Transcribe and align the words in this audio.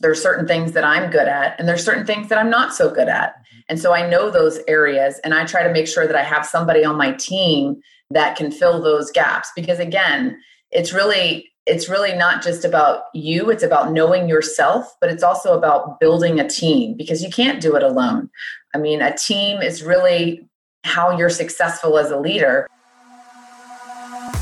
there's 0.00 0.22
certain 0.22 0.46
things 0.46 0.72
that 0.72 0.84
I'm 0.84 1.10
good 1.10 1.28
at, 1.28 1.58
and 1.58 1.68
there's 1.68 1.84
certain 1.84 2.06
things 2.06 2.28
that 2.28 2.38
I'm 2.38 2.50
not 2.50 2.74
so 2.74 2.92
good 2.92 3.08
at. 3.08 3.34
Mm-hmm. 3.34 3.58
And 3.70 3.80
so 3.80 3.92
I 3.94 4.08
know 4.08 4.30
those 4.30 4.60
areas, 4.68 5.20
and 5.24 5.34
I 5.34 5.44
try 5.44 5.62
to 5.62 5.72
make 5.72 5.88
sure 5.88 6.06
that 6.06 6.16
I 6.16 6.22
have 6.22 6.46
somebody 6.46 6.84
on 6.84 6.96
my 6.96 7.12
team 7.12 7.80
that 8.10 8.36
can 8.36 8.50
fill 8.50 8.80
those 8.80 9.10
gaps. 9.10 9.50
Because 9.54 9.78
again, 9.78 10.38
it's 10.70 10.92
really 10.92 11.50
it's 11.68 11.88
really 11.88 12.14
not 12.14 12.42
just 12.42 12.64
about 12.64 13.04
you 13.12 13.50
it's 13.50 13.62
about 13.62 13.92
knowing 13.92 14.28
yourself 14.28 14.96
but 15.00 15.10
it's 15.10 15.22
also 15.22 15.56
about 15.56 16.00
building 16.00 16.40
a 16.40 16.48
team 16.48 16.96
because 16.96 17.22
you 17.22 17.30
can't 17.30 17.60
do 17.60 17.76
it 17.76 17.82
alone 17.82 18.28
i 18.74 18.78
mean 18.78 19.02
a 19.02 19.14
team 19.16 19.60
is 19.60 19.82
really 19.82 20.48
how 20.84 21.16
you're 21.16 21.30
successful 21.30 21.98
as 21.98 22.10
a 22.10 22.18
leader 22.18 22.66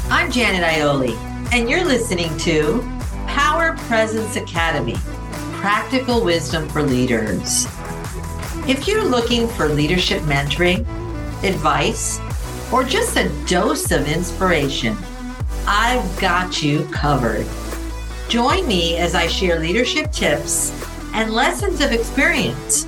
i'm 0.09 0.31
janet 0.31 0.63
ioli 0.63 1.17
and 1.53 1.69
you're 1.69 1.85
listening 1.85 2.35
to 2.39 2.81
power 3.27 3.77
presence 3.89 4.37
academy 4.37 4.97
practical 5.67 6.25
wisdom 6.25 6.69
for 6.69 6.81
leaders 6.81 7.67
if 8.69 8.87
you're 8.87 9.05
looking 9.05 9.49
for 9.49 9.69
leadership 9.69 10.23
mentoring 10.23 10.79
advice 11.43 12.21
or 12.73 12.85
just 12.85 13.17
a 13.17 13.29
dose 13.47 13.91
of 13.91 14.07
inspiration 14.07 14.97
I've 15.67 16.21
got 16.21 16.63
you 16.63 16.85
covered. 16.93 17.45
Join 18.29 18.69
me 18.69 18.97
as 18.99 19.17
I 19.17 19.27
share 19.27 19.59
leadership 19.59 20.13
tips 20.13 20.71
and 21.15 21.33
lessons 21.33 21.81
of 21.81 21.91
experience 21.91 22.85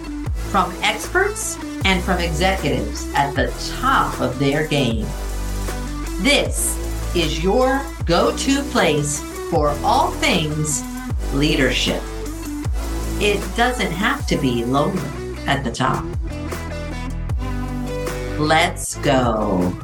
from 0.53 0.73
experts 0.81 1.59
and 1.85 2.01
from 2.05 2.21
executives 2.21 3.13
at 3.15 3.35
the 3.35 3.53
top 3.81 4.21
of 4.21 4.39
their 4.39 4.69
game. 4.69 5.05
This 6.23 6.79
is 7.17 7.43
your 7.43 7.83
go 8.05 8.37
to 8.37 8.63
place 8.71 9.19
for 9.51 9.71
all 9.83 10.13
things 10.13 10.85
leadership. 11.35 12.01
It 13.21 13.41
doesn't 13.57 13.91
have 13.91 14.29
to 14.29 14.37
be 14.37 14.65
lonely 14.65 15.03
at 15.49 15.65
the 15.65 15.73
top. 15.73 16.05
Let's 18.39 18.95
go. 18.99 19.77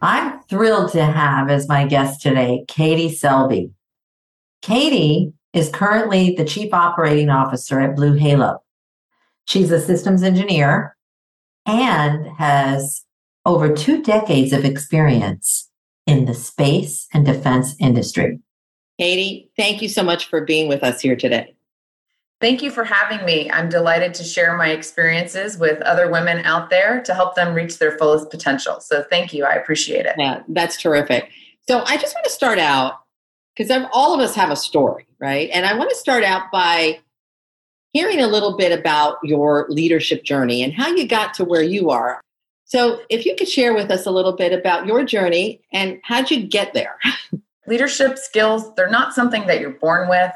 I'm 0.00 0.42
thrilled 0.44 0.92
to 0.92 1.04
have 1.04 1.50
as 1.50 1.68
my 1.68 1.86
guest 1.86 2.22
today 2.22 2.64
Katie 2.66 3.10
Selbe. 3.10 3.72
Katie 4.62 5.34
is 5.52 5.68
currently 5.68 6.34
the 6.34 6.46
Chief 6.46 6.72
Operating 6.72 7.28
Officer 7.28 7.78
at 7.80 7.94
Blue 7.94 8.14
Halo. 8.14 8.62
She's 9.44 9.70
a 9.70 9.78
systems 9.78 10.22
engineer 10.22 10.96
and 11.66 12.26
has 12.38 13.04
over 13.44 13.74
two 13.74 14.02
decades 14.02 14.54
of 14.54 14.64
experience 14.64 15.68
in 16.06 16.24
the 16.24 16.32
space 16.32 17.06
and 17.12 17.26
defense 17.26 17.74
industry. 17.78 18.40
Katie, 19.02 19.50
thank 19.56 19.82
you 19.82 19.88
so 19.88 20.04
much 20.04 20.26
for 20.26 20.42
being 20.42 20.68
with 20.68 20.84
us 20.84 21.00
here 21.00 21.16
today. 21.16 21.56
Thank 22.40 22.62
you 22.62 22.70
for 22.70 22.84
having 22.84 23.26
me. 23.26 23.50
I'm 23.50 23.68
delighted 23.68 24.14
to 24.14 24.22
share 24.22 24.56
my 24.56 24.68
experiences 24.68 25.58
with 25.58 25.82
other 25.82 26.08
women 26.08 26.44
out 26.44 26.70
there 26.70 27.02
to 27.02 27.12
help 27.12 27.34
them 27.34 27.52
reach 27.52 27.78
their 27.78 27.98
fullest 27.98 28.30
potential. 28.30 28.78
So 28.78 29.02
thank 29.10 29.34
you. 29.34 29.44
I 29.44 29.54
appreciate 29.54 30.06
it. 30.06 30.14
Yeah, 30.16 30.44
that's 30.46 30.80
terrific. 30.80 31.32
So 31.68 31.82
I 31.84 31.96
just 31.96 32.14
want 32.14 32.26
to 32.26 32.30
start 32.30 32.60
out 32.60 33.00
because 33.56 33.76
all 33.92 34.14
of 34.14 34.20
us 34.20 34.36
have 34.36 34.52
a 34.52 34.56
story, 34.56 35.08
right? 35.18 35.50
And 35.52 35.66
I 35.66 35.74
want 35.76 35.90
to 35.90 35.96
start 35.96 36.22
out 36.22 36.52
by 36.52 37.00
hearing 37.92 38.20
a 38.20 38.28
little 38.28 38.56
bit 38.56 38.70
about 38.70 39.16
your 39.24 39.66
leadership 39.68 40.22
journey 40.22 40.62
and 40.62 40.72
how 40.72 40.94
you 40.94 41.08
got 41.08 41.34
to 41.34 41.44
where 41.44 41.64
you 41.64 41.90
are. 41.90 42.20
So 42.66 43.00
if 43.10 43.26
you 43.26 43.34
could 43.34 43.48
share 43.48 43.74
with 43.74 43.90
us 43.90 44.06
a 44.06 44.12
little 44.12 44.36
bit 44.36 44.52
about 44.52 44.86
your 44.86 45.02
journey 45.02 45.60
and 45.72 45.98
how'd 46.04 46.30
you 46.30 46.46
get 46.46 46.72
there? 46.72 47.00
leadership 47.66 48.18
skills, 48.18 48.74
they're 48.74 48.90
not 48.90 49.14
something 49.14 49.46
that 49.46 49.60
you're 49.60 49.70
born 49.70 50.08
with 50.08 50.32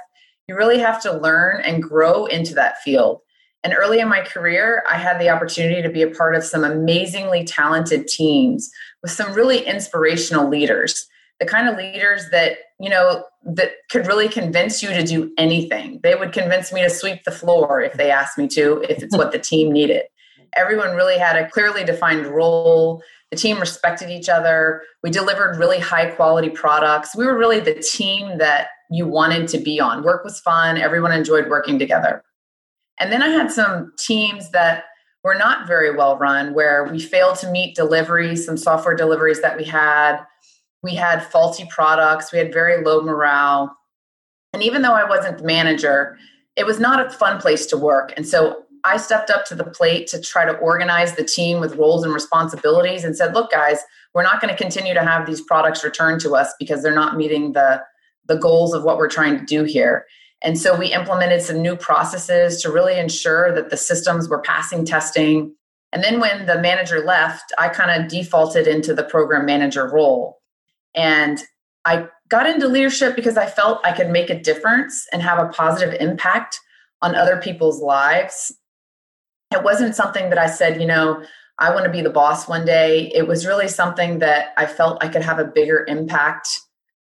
you 0.48 0.56
really 0.56 0.78
have 0.78 1.02
to 1.02 1.16
learn 1.16 1.60
and 1.62 1.82
grow 1.82 2.26
into 2.26 2.54
that 2.54 2.80
field. 2.82 3.20
And 3.64 3.74
early 3.76 3.98
in 3.98 4.08
my 4.08 4.20
career, 4.20 4.84
I 4.88 4.96
had 4.96 5.20
the 5.20 5.30
opportunity 5.30 5.82
to 5.82 5.88
be 5.88 6.02
a 6.02 6.10
part 6.10 6.36
of 6.36 6.44
some 6.44 6.62
amazingly 6.62 7.44
talented 7.44 8.06
teams 8.06 8.70
with 9.02 9.10
some 9.10 9.32
really 9.32 9.66
inspirational 9.66 10.48
leaders. 10.48 11.08
The 11.40 11.46
kind 11.46 11.68
of 11.68 11.76
leaders 11.76 12.30
that, 12.30 12.58
you 12.78 12.88
know, 12.88 13.24
that 13.44 13.72
could 13.90 14.06
really 14.06 14.28
convince 14.28 14.82
you 14.82 14.90
to 14.90 15.02
do 15.02 15.32
anything. 15.36 16.00
They 16.02 16.14
would 16.14 16.32
convince 16.32 16.72
me 16.72 16.82
to 16.82 16.90
sweep 16.90 17.24
the 17.24 17.32
floor 17.32 17.80
if 17.80 17.94
they 17.94 18.10
asked 18.10 18.38
me 18.38 18.46
to, 18.48 18.82
if 18.88 19.02
it's 19.02 19.16
what 19.16 19.32
the 19.32 19.38
team 19.38 19.72
needed. 19.72 20.02
Everyone 20.56 20.94
really 20.94 21.18
had 21.18 21.36
a 21.36 21.48
clearly 21.50 21.84
defined 21.84 22.26
role. 22.26 23.02
The 23.30 23.36
team 23.36 23.58
respected 23.58 24.10
each 24.10 24.28
other. 24.28 24.82
We 25.02 25.10
delivered 25.10 25.58
really 25.58 25.78
high 25.78 26.10
quality 26.10 26.50
products. 26.50 27.16
We 27.16 27.26
were 27.26 27.36
really 27.36 27.60
the 27.60 27.74
team 27.74 28.38
that 28.38 28.68
you 28.90 29.06
wanted 29.06 29.48
to 29.48 29.58
be 29.58 29.80
on. 29.80 30.04
Work 30.04 30.24
was 30.24 30.40
fun, 30.40 30.76
everyone 30.78 31.12
enjoyed 31.12 31.48
working 31.48 31.78
together. 31.78 32.22
And 33.00 33.12
then 33.12 33.22
I 33.22 33.28
had 33.28 33.50
some 33.50 33.92
teams 33.98 34.50
that 34.50 34.84
were 35.24 35.34
not 35.34 35.66
very 35.66 35.94
well 35.94 36.16
run 36.18 36.54
where 36.54 36.84
we 36.84 37.00
failed 37.00 37.36
to 37.38 37.50
meet 37.50 37.74
deliveries, 37.74 38.46
some 38.46 38.56
software 38.56 38.94
deliveries 38.94 39.42
that 39.42 39.56
we 39.56 39.64
had. 39.64 40.20
We 40.82 40.94
had 40.94 41.24
faulty 41.24 41.66
products, 41.68 42.32
we 42.32 42.38
had 42.38 42.52
very 42.52 42.84
low 42.84 43.00
morale. 43.00 43.76
And 44.52 44.62
even 44.62 44.82
though 44.82 44.94
I 44.94 45.08
wasn't 45.08 45.38
the 45.38 45.44
manager, 45.44 46.16
it 46.54 46.64
was 46.64 46.78
not 46.78 47.04
a 47.04 47.10
fun 47.10 47.40
place 47.40 47.66
to 47.66 47.76
work. 47.76 48.14
And 48.16 48.26
so 48.26 48.65
I 48.86 48.96
stepped 48.98 49.30
up 49.30 49.44
to 49.46 49.54
the 49.54 49.64
plate 49.64 50.06
to 50.08 50.20
try 50.20 50.44
to 50.44 50.56
organize 50.58 51.16
the 51.16 51.24
team 51.24 51.60
with 51.60 51.74
roles 51.74 52.04
and 52.04 52.14
responsibilities 52.14 53.04
and 53.04 53.16
said, 53.16 53.34
look, 53.34 53.50
guys, 53.50 53.80
we're 54.14 54.22
not 54.22 54.40
going 54.40 54.54
to 54.54 54.62
continue 54.62 54.94
to 54.94 55.02
have 55.02 55.26
these 55.26 55.40
products 55.40 55.82
returned 55.82 56.20
to 56.22 56.36
us 56.36 56.54
because 56.58 56.82
they're 56.82 56.94
not 56.94 57.16
meeting 57.16 57.52
the 57.52 57.82
the 58.28 58.36
goals 58.36 58.74
of 58.74 58.82
what 58.82 58.96
we're 58.96 59.08
trying 59.08 59.38
to 59.38 59.44
do 59.44 59.62
here. 59.64 60.04
And 60.42 60.58
so 60.58 60.76
we 60.76 60.92
implemented 60.92 61.42
some 61.42 61.62
new 61.62 61.76
processes 61.76 62.60
to 62.62 62.70
really 62.70 62.98
ensure 62.98 63.54
that 63.54 63.70
the 63.70 63.76
systems 63.76 64.28
were 64.28 64.40
passing 64.40 64.84
testing. 64.84 65.54
And 65.92 66.02
then 66.02 66.18
when 66.20 66.46
the 66.46 66.60
manager 66.60 67.04
left, 67.04 67.52
I 67.56 67.68
kind 67.68 67.90
of 67.90 68.10
defaulted 68.10 68.66
into 68.66 68.94
the 68.94 69.04
program 69.04 69.46
manager 69.46 69.88
role. 69.88 70.40
And 70.94 71.40
I 71.84 72.08
got 72.28 72.48
into 72.48 72.66
leadership 72.68 73.14
because 73.14 73.36
I 73.36 73.46
felt 73.46 73.84
I 73.84 73.92
could 73.92 74.10
make 74.10 74.28
a 74.28 74.40
difference 74.40 75.06
and 75.12 75.22
have 75.22 75.38
a 75.38 75.48
positive 75.48 75.94
impact 76.00 76.58
on 77.00 77.14
other 77.14 77.36
people's 77.36 77.80
lives. 77.80 78.52
It 79.52 79.62
wasn't 79.62 79.94
something 79.94 80.28
that 80.30 80.38
I 80.38 80.46
said, 80.46 80.80
you 80.80 80.86
know, 80.86 81.22
I 81.58 81.72
want 81.72 81.84
to 81.84 81.90
be 81.90 82.02
the 82.02 82.10
boss 82.10 82.48
one 82.48 82.66
day. 82.66 83.10
It 83.14 83.26
was 83.26 83.46
really 83.46 83.68
something 83.68 84.18
that 84.18 84.52
I 84.56 84.66
felt 84.66 85.02
I 85.02 85.08
could 85.08 85.22
have 85.22 85.38
a 85.38 85.44
bigger 85.44 85.84
impact 85.88 86.60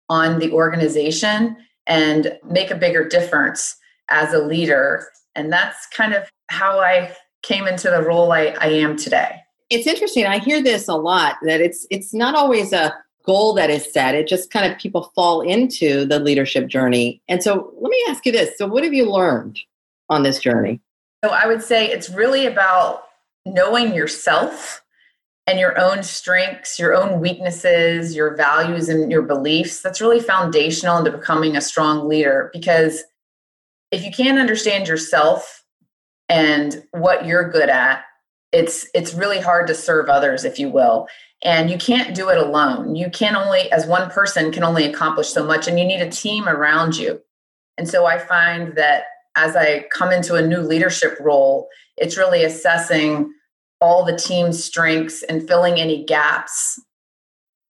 on 0.09 0.39
the 0.39 0.53
organization 0.53 1.57
and 1.87 2.39
make 2.49 2.71
a 2.71 2.77
bigger 2.77 3.09
difference 3.09 3.77
as 4.09 4.33
a 4.33 4.39
leader. 4.39 5.09
And 5.35 5.53
that's 5.53 5.87
kind 5.89 6.15
of 6.15 6.29
how 6.51 6.81
I 6.81 7.15
came 7.43 7.67
into 7.67 7.91
the 7.91 8.03
role 8.03 8.33
I, 8.33 8.55
I 8.61 8.67
am 8.67 8.97
today. 8.97 9.41
It's 9.71 9.87
interesting. 9.87 10.27
I 10.27 10.39
hear 10.39 10.63
this 10.63 10.89
a 10.89 10.95
lot 10.95 11.37
that 11.43 11.61
it's 11.61 11.87
it's 11.91 12.15
not 12.15 12.35
always 12.35 12.73
a 12.73 12.95
goal 13.25 13.55
that 13.55 13.71
is 13.71 13.91
set. 13.91 14.15
It 14.15 14.29
just 14.29 14.51
kind 14.51 14.71
of 14.71 14.79
people 14.79 15.11
fall 15.15 15.41
into 15.41 16.05
the 16.05 16.21
leadership 16.21 16.69
journey. 16.69 17.23
And 17.29 17.43
so 17.43 17.73
let 17.81 17.91
me 17.91 18.05
ask 18.09 18.25
you 18.27 18.33
this. 18.33 18.57
So 18.59 18.67
what 18.67 18.85
have 18.85 18.93
you 18.93 19.11
learned 19.11 19.59
on 20.11 20.23
this 20.23 20.39
journey? 20.39 20.81
So 21.25 21.31
I 21.31 21.47
would 21.47 21.63
say 21.63 21.87
it's 21.87 22.11
really 22.11 22.45
about 22.45 23.05
knowing 23.47 23.95
yourself 23.95 24.85
and 25.47 25.59
your 25.59 25.81
own 25.81 26.03
strengths, 26.03 26.79
your 26.79 26.95
own 26.95 27.19
weaknesses, 27.19 28.15
your 28.15 28.37
values, 28.37 28.91
and 28.91 29.11
your 29.11 29.23
beliefs. 29.23 29.81
That's 29.81 30.03
really 30.03 30.21
foundational 30.21 30.99
into 30.99 31.13
becoming 31.13 31.57
a 31.57 31.63
strong 31.63 32.07
leader 32.07 32.51
because 32.53 33.05
if 33.91 34.05
you 34.05 34.11
can't 34.13 34.39
understand 34.39 34.87
yourself 34.87 35.65
and 36.29 36.85
what 36.91 37.25
you're 37.25 37.49
good 37.49 37.71
at, 37.71 38.05
it's 38.53 38.87
it's 38.93 39.15
really 39.15 39.41
hard 39.41 39.67
to 39.69 39.75
serve 39.75 40.11
others 40.11 40.45
if 40.45 40.59
you 40.59 40.69
will. 40.69 41.09
And 41.43 41.71
you 41.71 41.79
can't 41.79 42.15
do 42.15 42.29
it 42.29 42.37
alone. 42.37 42.97
You 42.97 43.09
can 43.09 43.35
only 43.35 43.73
as 43.73 43.87
one 43.87 44.11
person 44.11 44.53
can 44.53 44.63
only 44.63 44.85
accomplish 44.85 45.29
so 45.29 45.43
much 45.43 45.69
and 45.69 45.79
you 45.79 45.87
need 45.87 46.03
a 46.03 46.11
team 46.11 46.47
around 46.47 46.99
you. 46.99 47.23
And 47.79 47.89
so 47.89 48.05
i 48.05 48.19
find 48.19 48.77
that 48.77 49.05
as 49.37 49.57
i 49.57 49.85
come 49.93 50.11
into 50.11 50.35
a 50.35 50.47
new 50.47 50.61
leadership 50.61 51.17
role 51.21 51.69
it's 51.97 52.17
really 52.17 52.45
assessing 52.45 53.33
all 53.81 54.05
the 54.05 54.17
team's 54.17 54.63
strengths 54.63 55.23
and 55.25 55.47
filling 55.47 55.79
any 55.79 56.05
gaps 56.05 56.81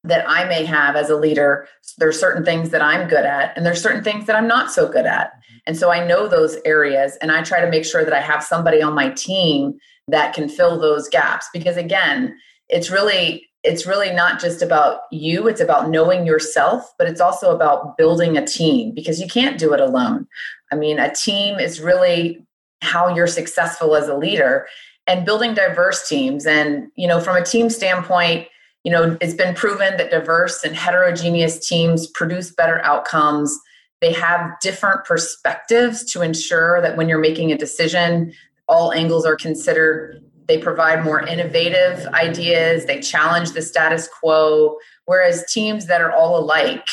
that 0.05 0.28
I 0.28 0.44
may 0.44 0.64
have 0.64 0.96
as 0.96 1.08
a 1.08 1.16
leader. 1.16 1.66
There's 1.99 2.20
certain 2.20 2.44
things 2.44 2.70
that 2.70 2.82
I'm 2.82 3.08
good 3.08 3.25
at, 3.25 3.56
and 3.56 3.64
there's 3.64 3.82
certain 3.82 4.05
things 4.05 4.26
that 4.26 4.37
I'm 4.37 4.46
not 4.46 4.70
so 4.70 4.87
good 4.87 5.06
at. 5.06 5.28
Mm-hmm. 5.28 5.56
And 5.66 5.76
so 5.76 5.90
I 5.90 6.06
know 6.06 6.28
those 6.28 6.58
areas, 6.64 7.16
and 7.20 7.32
I 7.32 7.43
try 7.43 7.61
to 7.61 7.70
make 7.70 7.84
sure 7.84 8.05
that 8.05 8.12
I 8.12 8.20
have 8.20 8.44
somebody 8.44 8.82
on 8.82 8.94
my 8.94 9.11
team 9.11 9.78
that 10.08 10.34
can 10.34 10.49
fill 10.49 10.78
those 10.78 11.08
gaps. 11.08 11.49
Because 11.52 11.76
again, 11.76 12.37
it's 12.69 12.90
really 12.90 13.49
it's 13.62 13.87
really 13.87 14.12
not 14.12 14.40
just 14.40 14.61
about 14.61 15.00
you 15.11 15.49
it's 15.49 15.61
about 15.61 15.88
knowing 15.88 16.26
yourself 16.26 16.93
but 16.99 17.08
it's 17.08 17.20
also 17.20 17.55
about 17.55 17.96
building 17.96 18.37
a 18.37 18.46
team 18.46 18.93
because 18.94 19.20
you 19.20 19.26
can't 19.26 19.58
do 19.58 19.72
it 19.72 19.81
alone 19.81 20.26
i 20.75 20.76
mean 20.76 20.99
a 20.99 21.15
team 21.15 21.59
is 21.59 21.81
really 21.81 22.44
how 22.82 23.15
you're 23.15 23.26
successful 23.26 23.97
as 23.97 24.09
a 24.09 24.17
leader 24.17 24.67
and 25.06 25.26
building 25.26 25.55
diverse 25.55 26.09
teams. 26.09 26.47
And, 26.47 26.91
you 26.97 27.06
know, 27.06 27.21
from 27.21 27.37
a 27.37 27.44
team 27.44 27.71
standpoint, 27.71 28.49
you 28.85 28.93
know, 28.93 29.17
it's 29.21 29.35
been 29.35 29.55
proven 29.55 29.97
that 29.97 30.11
diverse 30.11 30.62
and 30.62 30.76
heterogeneous 30.76 31.67
teams 31.67 32.06
produce 32.09 32.50
better 32.50 32.82
outcomes. 32.85 33.59
They 34.00 34.12
have 34.12 34.59
different 34.61 35.05
perspectives 35.05 36.05
to 36.12 36.23
ensure 36.23 36.81
that 36.82 36.97
when 36.97 37.09
you're 37.09 37.19
making 37.19 37.53
a 37.53 37.59
decision, 37.59 38.32
all 38.69 38.93
angles 38.93 39.25
are 39.25 39.37
considered. 39.37 40.23
They 40.47 40.59
provide 40.59 41.05
more 41.05 41.23
innovative 41.26 42.06
ideas, 42.09 42.85
they 42.85 43.00
challenge 43.00 43.53
the 43.53 43.62
status 43.62 44.09
quo. 44.09 44.76
Whereas 45.06 45.50
teams 45.50 45.87
that 45.87 46.03
are 46.03 46.12
all 46.12 46.38
alike 46.38 46.87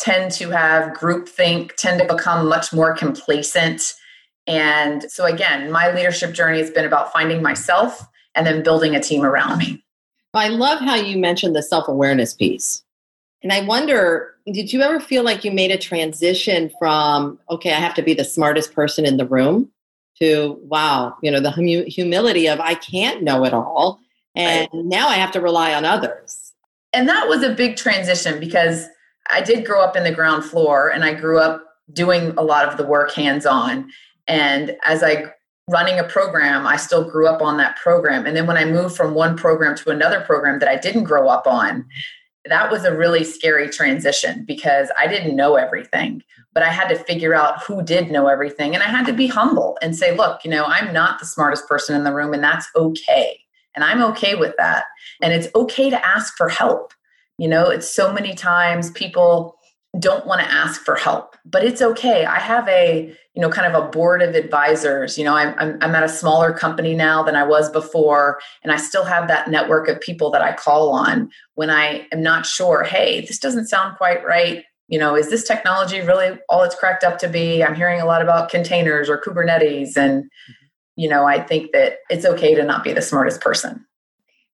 tend 0.00 0.32
to 0.32 0.50
have 0.50 0.94
groupthink, 0.94 1.74
tend 1.76 2.00
to 2.00 2.06
become 2.12 2.48
much 2.48 2.72
more 2.72 2.94
complacent. 2.94 3.94
And 4.46 5.04
so, 5.10 5.26
again, 5.26 5.70
my 5.70 5.92
leadership 5.92 6.32
journey 6.32 6.58
has 6.58 6.70
been 6.70 6.86
about 6.86 7.12
finding 7.12 7.42
myself 7.42 8.08
and 8.34 8.46
then 8.46 8.62
building 8.62 8.96
a 8.96 9.00
team 9.00 9.22
around 9.22 9.58
me. 9.58 9.84
I 10.32 10.48
love 10.48 10.80
how 10.80 10.94
you 10.94 11.18
mentioned 11.18 11.54
the 11.54 11.62
self 11.62 11.86
awareness 11.86 12.34
piece. 12.34 12.82
And 13.42 13.52
I 13.52 13.62
wonder, 13.62 14.34
did 14.46 14.72
you 14.72 14.82
ever 14.82 15.00
feel 15.00 15.22
like 15.22 15.44
you 15.44 15.50
made 15.50 15.70
a 15.70 15.78
transition 15.78 16.70
from, 16.78 17.38
okay, 17.50 17.72
I 17.72 17.78
have 17.78 17.94
to 17.94 18.02
be 18.02 18.14
the 18.14 18.24
smartest 18.24 18.74
person 18.74 19.06
in 19.06 19.16
the 19.16 19.26
room 19.26 19.70
to, 20.20 20.58
wow, 20.62 21.16
you 21.22 21.30
know, 21.30 21.40
the 21.40 21.50
hum- 21.50 21.86
humility 21.86 22.46
of 22.48 22.60
I 22.60 22.74
can't 22.74 23.22
know 23.22 23.44
it 23.44 23.54
all. 23.54 23.98
And 24.36 24.68
right. 24.72 24.84
now 24.84 25.08
I 25.08 25.14
have 25.14 25.32
to 25.32 25.40
rely 25.40 25.74
on 25.74 25.84
others. 25.84 26.52
And 26.92 27.08
that 27.08 27.28
was 27.28 27.42
a 27.42 27.54
big 27.54 27.76
transition 27.76 28.38
because 28.40 28.86
I 29.32 29.40
did 29.40 29.64
grow 29.64 29.82
up 29.82 29.96
in 29.96 30.04
the 30.04 30.14
ground 30.14 30.44
floor 30.44 30.88
and 30.88 31.04
I 31.04 31.14
grew 31.14 31.38
up 31.38 31.64
doing 31.92 32.30
a 32.36 32.42
lot 32.42 32.68
of 32.68 32.76
the 32.76 32.86
work 32.86 33.12
hands 33.12 33.46
on. 33.46 33.90
And 34.28 34.76
as 34.84 35.02
I 35.02 35.32
running 35.68 35.98
a 35.98 36.04
program, 36.04 36.66
I 36.66 36.76
still 36.76 37.08
grew 37.08 37.28
up 37.28 37.40
on 37.40 37.56
that 37.58 37.76
program. 37.76 38.26
And 38.26 38.36
then 38.36 38.46
when 38.46 38.56
I 38.56 38.64
moved 38.64 38.96
from 38.96 39.14
one 39.14 39.36
program 39.36 39.76
to 39.76 39.90
another 39.90 40.20
program 40.20 40.58
that 40.58 40.68
I 40.68 40.76
didn't 40.76 41.04
grow 41.04 41.28
up 41.28 41.46
on, 41.46 41.86
that 42.44 42.70
was 42.70 42.84
a 42.84 42.96
really 42.96 43.22
scary 43.22 43.68
transition 43.68 44.44
because 44.44 44.90
I 44.98 45.06
didn't 45.06 45.36
know 45.36 45.56
everything, 45.56 46.22
but 46.52 46.62
I 46.62 46.70
had 46.70 46.88
to 46.88 46.96
figure 46.96 47.34
out 47.34 47.62
who 47.62 47.82
did 47.82 48.10
know 48.10 48.26
everything. 48.28 48.74
And 48.74 48.82
I 48.82 48.86
had 48.86 49.06
to 49.06 49.12
be 49.12 49.26
humble 49.26 49.78
and 49.82 49.96
say, 49.96 50.16
look, 50.16 50.44
you 50.44 50.50
know, 50.50 50.64
I'm 50.64 50.92
not 50.92 51.20
the 51.20 51.26
smartest 51.26 51.68
person 51.68 51.94
in 51.94 52.04
the 52.04 52.14
room, 52.14 52.32
and 52.32 52.42
that's 52.42 52.66
okay. 52.74 53.40
And 53.74 53.84
I'm 53.84 54.02
okay 54.02 54.34
with 54.34 54.54
that. 54.56 54.84
And 55.22 55.32
it's 55.32 55.48
okay 55.54 55.90
to 55.90 56.06
ask 56.06 56.36
for 56.36 56.48
help. 56.48 56.92
You 57.40 57.48
know, 57.48 57.70
it's 57.70 57.90
so 57.90 58.12
many 58.12 58.34
times 58.34 58.90
people 58.90 59.56
don't 59.98 60.26
want 60.26 60.42
to 60.42 60.52
ask 60.52 60.82
for 60.82 60.94
help, 60.94 61.36
but 61.46 61.64
it's 61.64 61.80
okay. 61.80 62.26
I 62.26 62.38
have 62.38 62.68
a, 62.68 63.16
you 63.34 63.40
know, 63.40 63.48
kind 63.48 63.74
of 63.74 63.82
a 63.82 63.88
board 63.88 64.20
of 64.20 64.34
advisors. 64.34 65.16
You 65.16 65.24
know, 65.24 65.34
I'm, 65.34 65.54
I'm, 65.58 65.78
I'm 65.80 65.94
at 65.94 66.02
a 66.02 66.08
smaller 66.08 66.52
company 66.52 66.94
now 66.94 67.22
than 67.22 67.36
I 67.36 67.44
was 67.44 67.70
before, 67.70 68.40
and 68.62 68.70
I 68.70 68.76
still 68.76 69.04
have 69.04 69.26
that 69.28 69.48
network 69.48 69.88
of 69.88 69.98
people 70.02 70.30
that 70.32 70.42
I 70.42 70.52
call 70.52 70.90
on 70.90 71.30
when 71.54 71.70
I 71.70 72.06
am 72.12 72.22
not 72.22 72.44
sure, 72.44 72.82
hey, 72.82 73.22
this 73.22 73.38
doesn't 73.38 73.68
sound 73.68 73.96
quite 73.96 74.22
right. 74.22 74.62
You 74.88 74.98
know, 74.98 75.16
is 75.16 75.30
this 75.30 75.48
technology 75.48 76.02
really 76.02 76.38
all 76.50 76.62
it's 76.62 76.74
cracked 76.74 77.04
up 77.04 77.16
to 77.20 77.28
be? 77.28 77.64
I'm 77.64 77.74
hearing 77.74 78.02
a 78.02 78.06
lot 78.06 78.20
about 78.20 78.50
containers 78.50 79.08
or 79.08 79.18
Kubernetes. 79.18 79.96
And, 79.96 80.24
mm-hmm. 80.24 80.52
you 80.96 81.08
know, 81.08 81.24
I 81.24 81.40
think 81.40 81.72
that 81.72 82.00
it's 82.10 82.26
okay 82.26 82.54
to 82.54 82.64
not 82.64 82.84
be 82.84 82.92
the 82.92 83.00
smartest 83.00 83.40
person. 83.40 83.86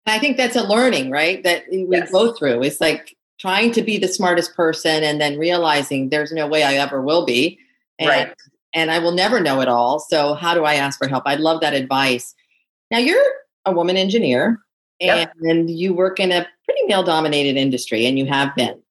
I 0.05 0.19
think 0.19 0.37
that's 0.37 0.55
a 0.55 0.63
learning, 0.63 1.09
right? 1.09 1.43
That 1.43 1.63
we 1.71 1.87
yes. 1.89 2.11
go 2.11 2.33
through. 2.33 2.63
It's 2.63 2.79
like 2.79 3.15
trying 3.39 3.71
to 3.73 3.81
be 3.81 3.97
the 3.97 4.07
smartest 4.07 4.55
person 4.55 5.03
and 5.03 5.19
then 5.19 5.37
realizing 5.37 6.09
there's 6.09 6.31
no 6.31 6.47
way 6.47 6.63
I 6.63 6.75
ever 6.75 7.01
will 7.01 7.25
be. 7.25 7.59
And, 7.99 8.09
right. 8.09 8.33
And 8.73 8.91
I 8.91 8.99
will 8.99 9.11
never 9.11 9.39
know 9.39 9.61
it 9.61 9.67
all. 9.67 9.99
So 9.99 10.33
how 10.33 10.53
do 10.53 10.63
I 10.63 10.75
ask 10.75 10.99
for 10.99 11.07
help? 11.07 11.23
I 11.25 11.35
love 11.35 11.61
that 11.61 11.73
advice. 11.73 12.35
Now 12.91 12.99
you're 12.99 13.23
a 13.65 13.71
woman 13.71 13.97
engineer 13.97 14.59
and 15.01 15.29
yep. 15.41 15.77
you 15.77 15.93
work 15.93 16.19
in 16.19 16.31
a 16.31 16.47
pretty 16.65 16.81
male 16.87 17.03
dominated 17.03 17.57
industry 17.57 18.05
and 18.05 18.17
you 18.17 18.25
have 18.25 18.55
been. 18.55 18.81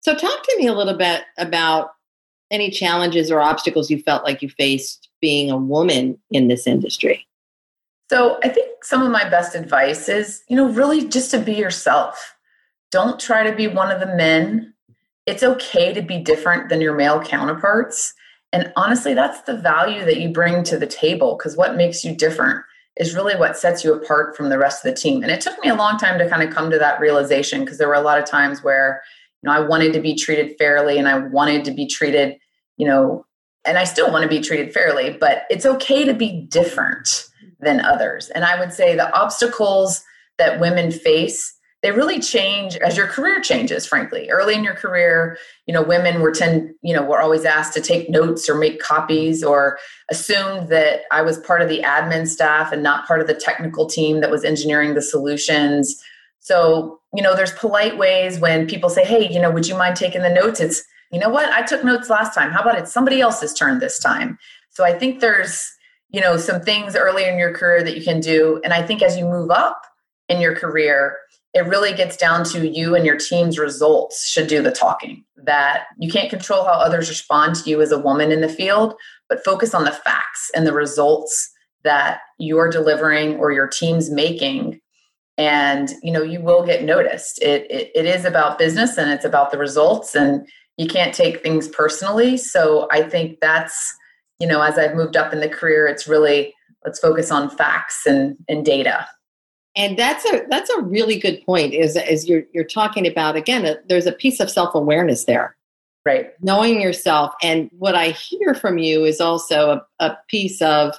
So 0.00 0.14
talk 0.14 0.42
to 0.42 0.56
me 0.58 0.66
a 0.66 0.74
little 0.74 0.96
bit 0.96 1.22
about 1.38 1.90
any 2.50 2.70
challenges 2.70 3.30
or 3.30 3.40
obstacles 3.40 3.90
you 3.90 4.00
felt 4.02 4.24
like 4.24 4.42
you 4.42 4.48
faced 4.48 5.08
being 5.20 5.50
a 5.50 5.56
woman 5.56 6.18
in 6.30 6.48
this 6.48 6.66
industry. 6.66 7.26
So 8.10 8.38
I 8.42 8.48
think 8.48 8.84
some 8.84 9.02
of 9.02 9.10
my 9.10 9.28
best 9.28 9.54
advice 9.54 10.08
is, 10.08 10.42
you 10.48 10.56
know, 10.56 10.68
really 10.68 11.08
just 11.08 11.30
to 11.32 11.38
be 11.38 11.54
yourself 11.54 12.34
don't 12.90 13.20
try 13.20 13.48
to 13.48 13.54
be 13.54 13.66
one 13.66 13.90
of 13.90 14.00
the 14.00 14.14
men. 14.16 14.72
It's 15.26 15.42
okay 15.42 15.92
to 15.92 16.02
be 16.02 16.18
different 16.18 16.68
than 16.68 16.80
your 16.80 16.94
male 16.94 17.20
counterparts. 17.22 18.14
And 18.52 18.72
honestly, 18.76 19.12
that's 19.12 19.42
the 19.42 19.56
value 19.56 20.04
that 20.04 20.18
you 20.18 20.30
bring 20.30 20.64
to 20.64 20.78
the 20.78 20.86
table 20.86 21.36
because 21.36 21.56
what 21.56 21.76
makes 21.76 22.02
you 22.02 22.16
different 22.16 22.64
is 22.96 23.14
really 23.14 23.36
what 23.36 23.56
sets 23.56 23.84
you 23.84 23.92
apart 23.92 24.36
from 24.36 24.48
the 24.48 24.58
rest 24.58 24.84
of 24.84 24.90
the 24.90 24.98
team. 24.98 25.22
And 25.22 25.30
it 25.30 25.40
took 25.40 25.62
me 25.62 25.68
a 25.68 25.74
long 25.74 25.98
time 25.98 26.18
to 26.18 26.28
kind 26.28 26.42
of 26.42 26.52
come 26.52 26.70
to 26.70 26.78
that 26.78 26.98
realization 26.98 27.60
because 27.60 27.78
there 27.78 27.88
were 27.88 27.94
a 27.94 28.00
lot 28.00 28.18
of 28.18 28.24
times 28.24 28.62
where, 28.62 29.02
you 29.42 29.48
know, 29.48 29.54
I 29.54 29.60
wanted 29.60 29.92
to 29.92 30.00
be 30.00 30.14
treated 30.14 30.56
fairly 30.56 30.98
and 30.98 31.06
I 31.06 31.18
wanted 31.18 31.64
to 31.66 31.70
be 31.72 31.86
treated, 31.86 32.38
you 32.78 32.86
know, 32.86 33.24
and 33.64 33.76
I 33.76 33.84
still 33.84 34.10
want 34.10 34.22
to 34.22 34.28
be 34.28 34.40
treated 34.40 34.72
fairly, 34.72 35.10
but 35.10 35.42
it's 35.50 35.66
okay 35.66 36.06
to 36.06 36.14
be 36.14 36.40
different 36.48 37.27
than 37.60 37.80
others. 37.80 38.28
And 38.30 38.44
I 38.44 38.58
would 38.58 38.72
say 38.72 38.94
the 38.94 39.12
obstacles 39.14 40.02
that 40.38 40.60
women 40.60 40.90
face 40.90 41.54
they 41.82 41.92
really 41.92 42.18
change 42.18 42.76
as 42.78 42.96
your 42.96 43.06
career 43.06 43.40
changes 43.40 43.86
frankly. 43.86 44.28
Early 44.30 44.54
in 44.54 44.64
your 44.64 44.74
career 44.74 45.38
you 45.66 45.74
know 45.74 45.82
women 45.82 46.20
were 46.20 46.32
tend 46.32 46.74
you 46.82 46.94
know 46.94 47.02
were 47.02 47.20
always 47.20 47.44
asked 47.44 47.74
to 47.74 47.80
take 47.80 48.10
notes 48.10 48.48
or 48.48 48.56
make 48.56 48.80
copies 48.80 49.44
or 49.44 49.78
assumed 50.10 50.68
that 50.68 51.02
i 51.12 51.22
was 51.22 51.38
part 51.38 51.62
of 51.62 51.68
the 51.68 51.80
admin 51.82 52.26
staff 52.26 52.72
and 52.72 52.82
not 52.82 53.06
part 53.06 53.20
of 53.20 53.26
the 53.26 53.34
technical 53.34 53.86
team 53.86 54.20
that 54.20 54.30
was 54.30 54.44
engineering 54.44 54.94
the 54.94 55.02
solutions. 55.02 56.02
So 56.40 57.00
you 57.14 57.22
know 57.22 57.36
there's 57.36 57.52
polite 57.52 57.96
ways 57.96 58.40
when 58.40 58.66
people 58.66 58.90
say 58.90 59.04
hey 59.04 59.28
you 59.30 59.40
know 59.40 59.50
would 59.50 59.68
you 59.68 59.76
mind 59.76 59.96
taking 59.96 60.22
the 60.22 60.30
notes? 60.30 60.60
It's 60.60 60.82
you 61.12 61.18
know 61.18 61.30
what? 61.30 61.50
I 61.52 61.62
took 61.62 61.84
notes 61.84 62.10
last 62.10 62.34
time. 62.34 62.50
How 62.50 62.60
about 62.60 62.78
it's 62.78 62.92
somebody 62.92 63.20
else's 63.20 63.54
turn 63.54 63.78
this 63.78 63.98
time? 63.98 64.38
So 64.70 64.84
i 64.84 64.92
think 64.92 65.20
there's 65.20 65.77
you 66.10 66.20
know 66.20 66.36
some 66.36 66.60
things 66.60 66.96
early 66.96 67.24
in 67.24 67.38
your 67.38 67.52
career 67.54 67.82
that 67.82 67.96
you 67.96 68.02
can 68.02 68.20
do. 68.20 68.60
And 68.64 68.72
i 68.72 68.82
think 68.86 69.02
as 69.02 69.16
you 69.16 69.24
move 69.24 69.50
up 69.50 69.80
in 70.28 70.40
your 70.40 70.54
career 70.54 71.16
it 71.54 71.66
really 71.66 71.92
gets 71.92 72.16
down 72.16 72.44
to 72.44 72.68
you 72.68 72.94
and 72.94 73.06
your 73.06 73.16
team's 73.16 73.58
results 73.58 74.26
should 74.26 74.46
do 74.46 74.62
the 74.62 74.70
talking. 74.70 75.24
That 75.36 75.84
you 75.98 76.10
can't 76.10 76.30
control 76.30 76.64
how 76.64 76.72
others 76.72 77.08
respond 77.08 77.54
to 77.56 77.70
you 77.70 77.80
as 77.80 77.90
a 77.90 77.98
woman 77.98 78.30
in 78.30 78.40
the 78.40 78.48
field, 78.48 78.94
but 79.28 79.44
focus 79.44 79.74
on 79.74 79.84
the 79.84 79.92
facts 79.92 80.50
and 80.54 80.66
the 80.66 80.72
results 80.72 81.50
that 81.84 82.20
you're 82.38 82.68
delivering 82.68 83.36
or 83.36 83.50
your 83.50 83.66
team's 83.66 84.10
making. 84.10 84.80
And 85.38 85.90
you 86.02 86.10
know 86.10 86.22
you 86.22 86.40
will 86.40 86.66
get 86.66 86.84
noticed. 86.84 87.40
It, 87.40 87.70
it, 87.70 87.90
it 87.94 88.04
is 88.04 88.24
about 88.24 88.58
business 88.58 88.98
and 88.98 89.10
it's 89.10 89.24
about 89.24 89.50
the 89.50 89.58
results 89.58 90.14
and 90.14 90.46
you 90.76 90.86
can't 90.86 91.14
take 91.14 91.42
things 91.42 91.68
personally. 91.68 92.36
So 92.36 92.88
i 92.90 93.02
think 93.02 93.38
that's 93.40 93.94
you 94.38 94.46
know 94.46 94.62
as 94.62 94.78
i've 94.78 94.94
moved 94.94 95.16
up 95.16 95.32
in 95.32 95.40
the 95.40 95.48
career 95.48 95.86
it's 95.86 96.08
really 96.08 96.54
let's 96.84 96.98
focus 96.98 97.30
on 97.30 97.50
facts 97.50 98.06
and, 98.06 98.36
and 98.48 98.64
data. 98.64 99.06
And 99.76 99.96
that's 99.96 100.24
a 100.24 100.42
that's 100.48 100.70
a 100.70 100.80
really 100.80 101.18
good 101.18 101.44
point 101.44 101.74
is 101.74 101.96
as 101.96 102.28
you're 102.28 102.42
you're 102.52 102.64
talking 102.64 103.06
about 103.06 103.36
again 103.36 103.64
a, 103.64 103.76
there's 103.88 104.06
a 104.06 104.12
piece 104.12 104.40
of 104.40 104.50
self-awareness 104.50 105.24
there. 105.24 105.54
Right. 106.04 106.32
Knowing 106.40 106.80
yourself 106.80 107.34
and 107.42 107.70
what 107.78 107.94
i 107.94 108.10
hear 108.10 108.54
from 108.54 108.78
you 108.78 109.04
is 109.04 109.20
also 109.20 109.82
a, 110.00 110.04
a 110.04 110.18
piece 110.28 110.60
of 110.62 110.98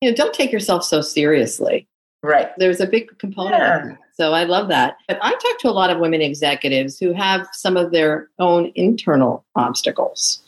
you 0.00 0.08
know 0.08 0.16
don't 0.16 0.32
take 0.32 0.52
yourself 0.52 0.84
so 0.84 1.00
seriously. 1.02 1.88
Right. 2.22 2.50
There's 2.56 2.80
a 2.80 2.86
big 2.86 3.18
component 3.18 3.60
yeah. 3.60 3.96
so 4.14 4.32
i 4.32 4.44
love 4.44 4.68
that. 4.68 4.96
But 5.08 5.18
i 5.20 5.32
talk 5.32 5.58
to 5.58 5.68
a 5.68 5.72
lot 5.72 5.90
of 5.90 5.98
women 5.98 6.22
executives 6.22 6.98
who 6.98 7.12
have 7.12 7.46
some 7.52 7.76
of 7.76 7.90
their 7.90 8.30
own 8.38 8.72
internal 8.76 9.44
obstacles 9.56 10.42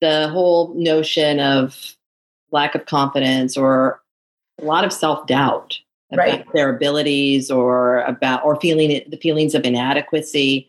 the 0.00 0.28
whole 0.28 0.74
notion 0.74 1.40
of 1.40 1.96
lack 2.50 2.74
of 2.74 2.86
confidence 2.86 3.56
or 3.56 4.00
a 4.60 4.64
lot 4.64 4.84
of 4.84 4.92
self-doubt 4.92 5.78
about 6.12 6.26
right. 6.26 6.46
their 6.54 6.74
abilities 6.74 7.50
or 7.50 8.00
about 8.02 8.44
or 8.44 8.60
feeling 8.60 9.02
the 9.08 9.16
feelings 9.16 9.54
of 9.54 9.64
inadequacy. 9.64 10.68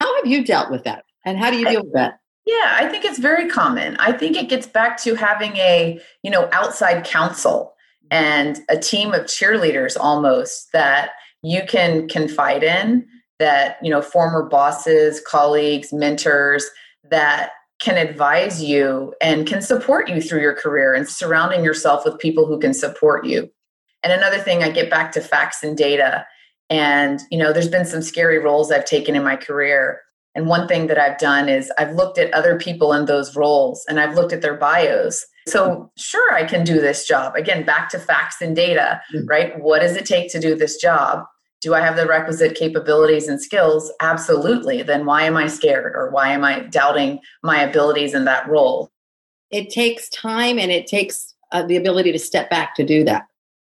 How 0.00 0.14
have 0.16 0.26
you 0.26 0.44
dealt 0.44 0.70
with 0.70 0.84
that? 0.84 1.04
And 1.24 1.38
how 1.38 1.50
do 1.50 1.58
you 1.58 1.68
deal 1.68 1.82
with 1.84 1.92
that? 1.94 2.20
Yeah, 2.44 2.76
I 2.76 2.88
think 2.88 3.04
it's 3.04 3.18
very 3.18 3.48
common. 3.48 3.96
I 3.96 4.12
think 4.12 4.36
it 4.36 4.48
gets 4.48 4.66
back 4.66 5.00
to 5.02 5.14
having 5.16 5.56
a, 5.56 6.00
you 6.22 6.30
know, 6.30 6.48
outside 6.52 7.04
counsel 7.04 7.74
mm-hmm. 8.04 8.24
and 8.24 8.60
a 8.68 8.78
team 8.78 9.12
of 9.12 9.22
cheerleaders 9.22 9.96
almost 9.98 10.72
that 10.72 11.10
you 11.42 11.62
can 11.66 12.08
confide 12.08 12.62
in 12.62 13.06
that, 13.38 13.78
you 13.82 13.90
know, 13.90 14.00
former 14.02 14.48
bosses, 14.48 15.20
colleagues, 15.20 15.92
mentors 15.92 16.66
that 17.10 17.50
can 17.80 17.98
advise 17.98 18.62
you 18.62 19.14
and 19.20 19.46
can 19.46 19.60
support 19.60 20.08
you 20.08 20.20
through 20.20 20.40
your 20.40 20.54
career 20.54 20.94
and 20.94 21.08
surrounding 21.08 21.62
yourself 21.62 22.04
with 22.04 22.18
people 22.18 22.46
who 22.46 22.58
can 22.58 22.72
support 22.72 23.26
you. 23.26 23.50
And 24.02 24.12
another 24.12 24.38
thing, 24.38 24.62
I 24.62 24.70
get 24.70 24.90
back 24.90 25.12
to 25.12 25.20
facts 25.20 25.62
and 25.62 25.76
data. 25.76 26.26
And, 26.70 27.20
you 27.30 27.38
know, 27.38 27.52
there's 27.52 27.68
been 27.68 27.84
some 27.84 28.02
scary 28.02 28.38
roles 28.38 28.70
I've 28.70 28.84
taken 28.84 29.14
in 29.14 29.24
my 29.24 29.36
career. 29.36 30.00
And 30.34 30.46
one 30.46 30.68
thing 30.68 30.86
that 30.86 30.98
I've 30.98 31.18
done 31.18 31.48
is 31.48 31.72
I've 31.78 31.94
looked 31.94 32.18
at 32.18 32.32
other 32.32 32.58
people 32.58 32.92
in 32.92 33.06
those 33.06 33.34
roles 33.36 33.84
and 33.88 33.98
I've 33.98 34.14
looked 34.14 34.32
at 34.32 34.42
their 34.42 34.56
bios. 34.56 35.24
So, 35.48 35.90
sure, 35.96 36.34
I 36.34 36.44
can 36.44 36.64
do 36.64 36.80
this 36.80 37.06
job. 37.06 37.36
Again, 37.36 37.64
back 37.64 37.88
to 37.90 37.98
facts 37.98 38.40
and 38.40 38.54
data, 38.54 39.00
mm-hmm. 39.14 39.26
right? 39.26 39.60
What 39.60 39.80
does 39.80 39.96
it 39.96 40.04
take 40.04 40.30
to 40.32 40.40
do 40.40 40.54
this 40.54 40.76
job? 40.76 41.24
Do 41.60 41.74
I 41.74 41.80
have 41.80 41.96
the 41.96 42.06
requisite 42.06 42.54
capabilities 42.54 43.28
and 43.28 43.40
skills? 43.40 43.90
Absolutely. 44.00 44.82
Then 44.82 45.06
why 45.06 45.22
am 45.22 45.36
I 45.36 45.46
scared 45.46 45.94
or 45.96 46.10
why 46.10 46.28
am 46.28 46.44
I 46.44 46.60
doubting 46.60 47.20
my 47.42 47.62
abilities 47.62 48.14
in 48.14 48.24
that 48.26 48.48
role? 48.48 48.90
It 49.50 49.70
takes 49.70 50.08
time 50.10 50.58
and 50.58 50.70
it 50.70 50.86
takes 50.86 51.34
uh, 51.52 51.62
the 51.62 51.76
ability 51.76 52.12
to 52.12 52.18
step 52.18 52.50
back 52.50 52.74
to 52.76 52.84
do 52.84 53.04
that. 53.04 53.26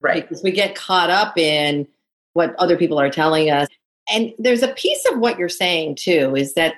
Right. 0.00 0.22
Because 0.28 0.42
we 0.42 0.50
get 0.50 0.74
caught 0.74 1.10
up 1.10 1.38
in 1.38 1.86
what 2.34 2.54
other 2.56 2.76
people 2.76 3.00
are 3.00 3.10
telling 3.10 3.50
us. 3.50 3.68
And 4.12 4.32
there's 4.38 4.62
a 4.62 4.74
piece 4.74 5.04
of 5.06 5.18
what 5.18 5.38
you're 5.38 5.48
saying 5.48 5.96
too 5.96 6.34
is 6.36 6.54
that 6.54 6.76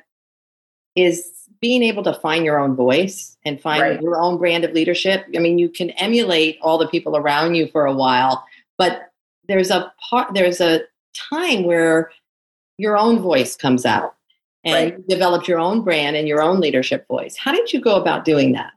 is 0.94 1.28
being 1.60 1.82
able 1.82 2.02
to 2.02 2.12
find 2.14 2.44
your 2.44 2.58
own 2.58 2.74
voice 2.74 3.36
and 3.44 3.60
find 3.60 3.82
Right. 3.82 4.02
your 4.02 4.20
own 4.20 4.36
brand 4.36 4.64
of 4.64 4.72
leadership. 4.72 5.24
I 5.34 5.38
mean, 5.38 5.58
you 5.58 5.68
can 5.68 5.90
emulate 5.90 6.58
all 6.60 6.76
the 6.76 6.88
people 6.88 7.16
around 7.16 7.54
you 7.54 7.68
for 7.68 7.86
a 7.86 7.94
while, 7.94 8.44
but 8.78 9.10
there's 9.48 9.70
a 9.70 9.92
part 10.10 10.34
there's 10.34 10.60
a 10.60 10.82
time 11.30 11.64
where 11.64 12.10
your 12.78 12.96
own 12.96 13.20
voice 13.20 13.56
comes 13.56 13.84
out 13.84 14.14
and 14.64 14.74
Right. 14.74 14.98
you 14.98 15.04
develop 15.08 15.46
your 15.48 15.58
own 15.58 15.82
brand 15.82 16.16
and 16.16 16.26
your 16.28 16.42
own 16.42 16.60
leadership 16.60 17.06
voice. 17.08 17.36
How 17.36 17.52
did 17.52 17.72
you 17.72 17.80
go 17.80 17.96
about 17.96 18.24
doing 18.24 18.52
that? 18.52 18.72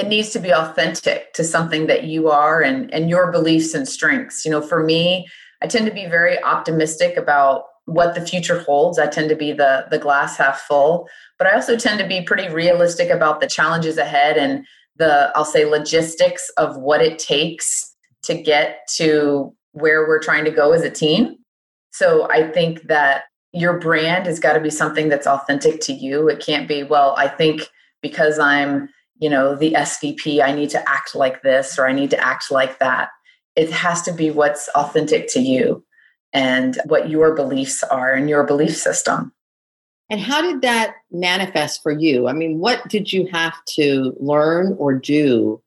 it 0.00 0.08
needs 0.08 0.30
to 0.30 0.38
be 0.38 0.50
authentic 0.50 1.32
to 1.34 1.44
something 1.44 1.86
that 1.86 2.04
you 2.04 2.30
are 2.30 2.62
and 2.62 2.92
and 2.94 3.10
your 3.10 3.30
beliefs 3.30 3.74
and 3.74 3.86
strengths 3.86 4.44
you 4.44 4.50
know 4.50 4.62
for 4.62 4.82
me 4.82 5.26
i 5.62 5.66
tend 5.66 5.84
to 5.86 5.92
be 5.92 6.06
very 6.06 6.42
optimistic 6.42 7.16
about 7.16 7.64
what 7.84 8.14
the 8.14 8.24
future 8.24 8.60
holds 8.60 8.98
i 8.98 9.06
tend 9.06 9.28
to 9.28 9.36
be 9.36 9.52
the 9.52 9.84
the 9.90 9.98
glass 9.98 10.38
half 10.38 10.60
full 10.62 11.06
but 11.38 11.46
i 11.46 11.52
also 11.54 11.76
tend 11.76 11.98
to 11.98 12.06
be 12.06 12.22
pretty 12.22 12.48
realistic 12.48 13.10
about 13.10 13.40
the 13.40 13.46
challenges 13.46 13.98
ahead 13.98 14.38
and 14.38 14.64
the 14.96 15.30
i'll 15.34 15.44
say 15.44 15.64
logistics 15.66 16.48
of 16.56 16.76
what 16.78 17.02
it 17.02 17.18
takes 17.18 17.94
to 18.22 18.40
get 18.40 18.88
to 18.88 19.54
where 19.72 20.06
we're 20.06 20.22
trying 20.22 20.44
to 20.44 20.50
go 20.50 20.72
as 20.72 20.82
a 20.82 20.90
team 20.90 21.36
so 21.90 22.30
i 22.30 22.48
think 22.50 22.82
that 22.82 23.24
your 23.52 23.78
brand 23.78 24.26
has 24.26 24.38
got 24.38 24.52
to 24.52 24.60
be 24.60 24.70
something 24.70 25.08
that's 25.08 25.26
authentic 25.26 25.80
to 25.80 25.92
you 25.92 26.28
it 26.28 26.44
can't 26.44 26.68
be 26.68 26.82
well 26.82 27.14
i 27.18 27.28
think 27.28 27.62
because 28.02 28.38
i'm 28.38 28.88
you 29.18 29.30
know 29.30 29.54
the 29.54 29.72
svp 29.72 30.42
i 30.42 30.52
need 30.52 30.70
to 30.70 30.88
act 30.88 31.14
like 31.14 31.42
this 31.42 31.78
or 31.78 31.86
i 31.86 31.92
need 31.92 32.10
to 32.10 32.24
act 32.24 32.50
like 32.50 32.78
that 32.78 33.08
it 33.56 33.70
has 33.70 34.02
to 34.02 34.12
be 34.12 34.30
what's 34.30 34.68
authentic 34.74 35.28
to 35.28 35.40
you 35.40 35.84
and 36.32 36.78
what 36.86 37.10
your 37.10 37.34
beliefs 37.34 37.82
are 37.84 38.12
and 38.12 38.28
your 38.28 38.44
belief 38.44 38.76
system 38.76 39.32
And 40.10 40.20
how 40.20 40.42
did 40.42 40.62
that 40.62 40.96
manifest 41.12 41.82
for 41.82 41.92
you? 41.92 42.26
I 42.28 42.32
mean, 42.32 42.58
what 42.58 42.86
did 42.88 43.12
you 43.12 43.28
have 43.32 43.54
to 43.76 44.16
learn 44.18 44.74
or 44.78 44.92
do 44.92 45.62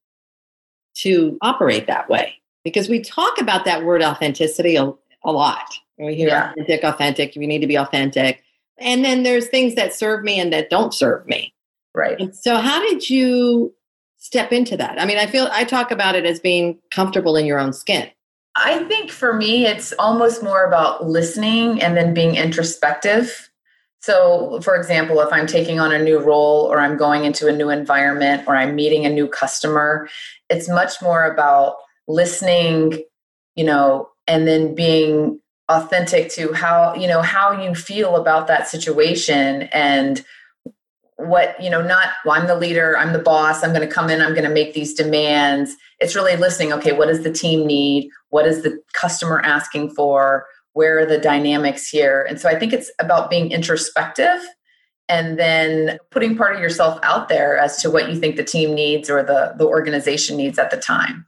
to 0.95 1.37
operate 1.41 1.87
that 1.87 2.09
way? 2.09 2.35
Because 2.63 2.89
we 2.89 2.99
talk 3.01 3.39
about 3.39 3.65
that 3.65 3.85
word 3.85 4.03
authenticity 4.03 4.75
a, 4.75 4.91
a 5.23 5.31
lot. 5.31 5.73
We 5.97 6.15
hear 6.15 6.29
Yeah. 6.29 6.51
authentic, 6.51 6.83
authentic, 6.83 7.35
you 7.35 7.47
need 7.47 7.59
to 7.59 7.67
be 7.67 7.77
authentic. 7.77 8.43
And 8.77 9.05
then 9.05 9.23
there's 9.23 9.47
things 9.47 9.75
that 9.75 9.93
serve 9.93 10.23
me 10.23 10.39
and 10.39 10.51
that 10.53 10.69
don't 10.69 10.93
serve 10.93 11.25
me. 11.27 11.53
right 11.95 12.19
And 12.19 12.35
so, 12.35 12.57
how 12.57 12.81
did 12.81 13.09
you 13.09 13.73
step 14.17 14.51
into 14.51 14.75
that? 14.77 15.00
I 15.00 15.05
mean, 15.05 15.17
I 15.19 15.27
feel 15.27 15.47
I 15.51 15.63
talk 15.63 15.91
about 15.91 16.15
it 16.15 16.25
as 16.25 16.39
being 16.39 16.79
comfortable 16.91 17.35
in 17.35 17.45
your 17.45 17.59
own 17.59 17.71
skin. 17.73 18.09
I 18.55 18.83
think 18.85 19.12
for 19.12 19.33
me, 19.33 19.65
it's 19.65 19.93
almost 20.00 20.43
more 20.43 20.63
about 20.65 21.07
listening 21.07 21.81
and 21.81 21.95
then 21.97 22.13
being 22.13 22.35
introspective. 22.35 23.50
So, 24.01 24.59
for 24.62 24.75
example, 24.75 25.21
if 25.21 25.31
I'm 25.31 25.47
taking 25.47 25.79
on 25.79 25.91
a 25.93 26.01
new 26.01 26.19
role 26.19 26.65
or 26.65 26.79
I'm 26.79 26.97
going 26.97 27.25
into 27.25 27.47
a 27.47 27.53
new 27.55 27.69
environment 27.69 28.43
or 28.47 28.55
I'm 28.55 28.75
meeting 28.75 29.05
a 29.05 29.09
new 29.09 29.27
customer, 29.27 30.09
it's 30.50 30.67
much 30.67 31.01
more 31.01 31.25
about 31.25 31.77
listening, 32.07 33.03
you 33.55 33.63
know, 33.63 34.09
and 34.27 34.47
then 34.47 34.75
being 34.75 35.39
authentic 35.70 36.29
to 36.32 36.53
how, 36.53 36.93
you 36.96 37.08
know, 37.08 37.22
how 37.22 37.51
you 37.62 37.74
feel 37.74 38.15
about 38.15 38.48
that 38.48 38.67
situation 38.67 39.63
and 39.74 40.24
what, 41.17 41.62
you 41.62 41.70
know, 41.70 41.82
not, 41.82 42.10
well, 42.25 42.39
I'm 42.39 42.48
the 42.48 42.55
leader, 42.55 42.98
I'm 42.98 43.13
the 43.13 43.20
boss, 43.20 43.63
I'm 43.63 43.74
going 43.74 43.88
to 43.88 43.93
come 43.93 44.10
in, 44.10 44.22
I'm 44.22 44.34
going 44.34 44.48
to 44.48 44.53
make 44.53 44.74
these 44.74 44.93
demands. 44.93 45.75
It's 46.00 46.15
really 46.15 46.36
listening, 46.36 46.74
okay, 46.74 46.91
what 46.91 47.08
does 47.08 47.24
the 47.24 47.32
team 47.32 47.65
need? 47.65 48.10
What 48.29 48.46
is 48.46 48.63
the 48.63 48.82
customer 48.93 49.39
asking 49.41 49.91
for? 49.91 50.46
Where 50.74 51.00
are 51.00 51.05
the 51.05 51.20
dynamics 51.20 51.88
here? 51.88 52.25
And 52.27 52.41
so 52.41 52.50
I 52.50 52.58
think 52.58 52.74
it's 52.74 52.91
about 53.00 53.29
being 53.29 53.51
introspective 53.51 54.41
and 55.08 55.38
then 55.38 56.00
putting 56.12 56.36
part 56.36 56.55
of 56.55 56.62
yourself 56.62 57.00
out 57.03 57.29
there 57.29 57.58
as 57.58 57.82
to 57.84 57.91
what 57.91 58.10
you 58.10 58.20
think 58.20 58.36
the 58.36 58.43
team 58.43 58.74
needs 58.74 59.10
or 59.10 59.22
the, 59.22 59.53
the 59.58 59.65
organization 59.65 60.36
needs 60.36 60.58
at 60.58 60.72
the 60.72 60.77
time. 60.77 61.25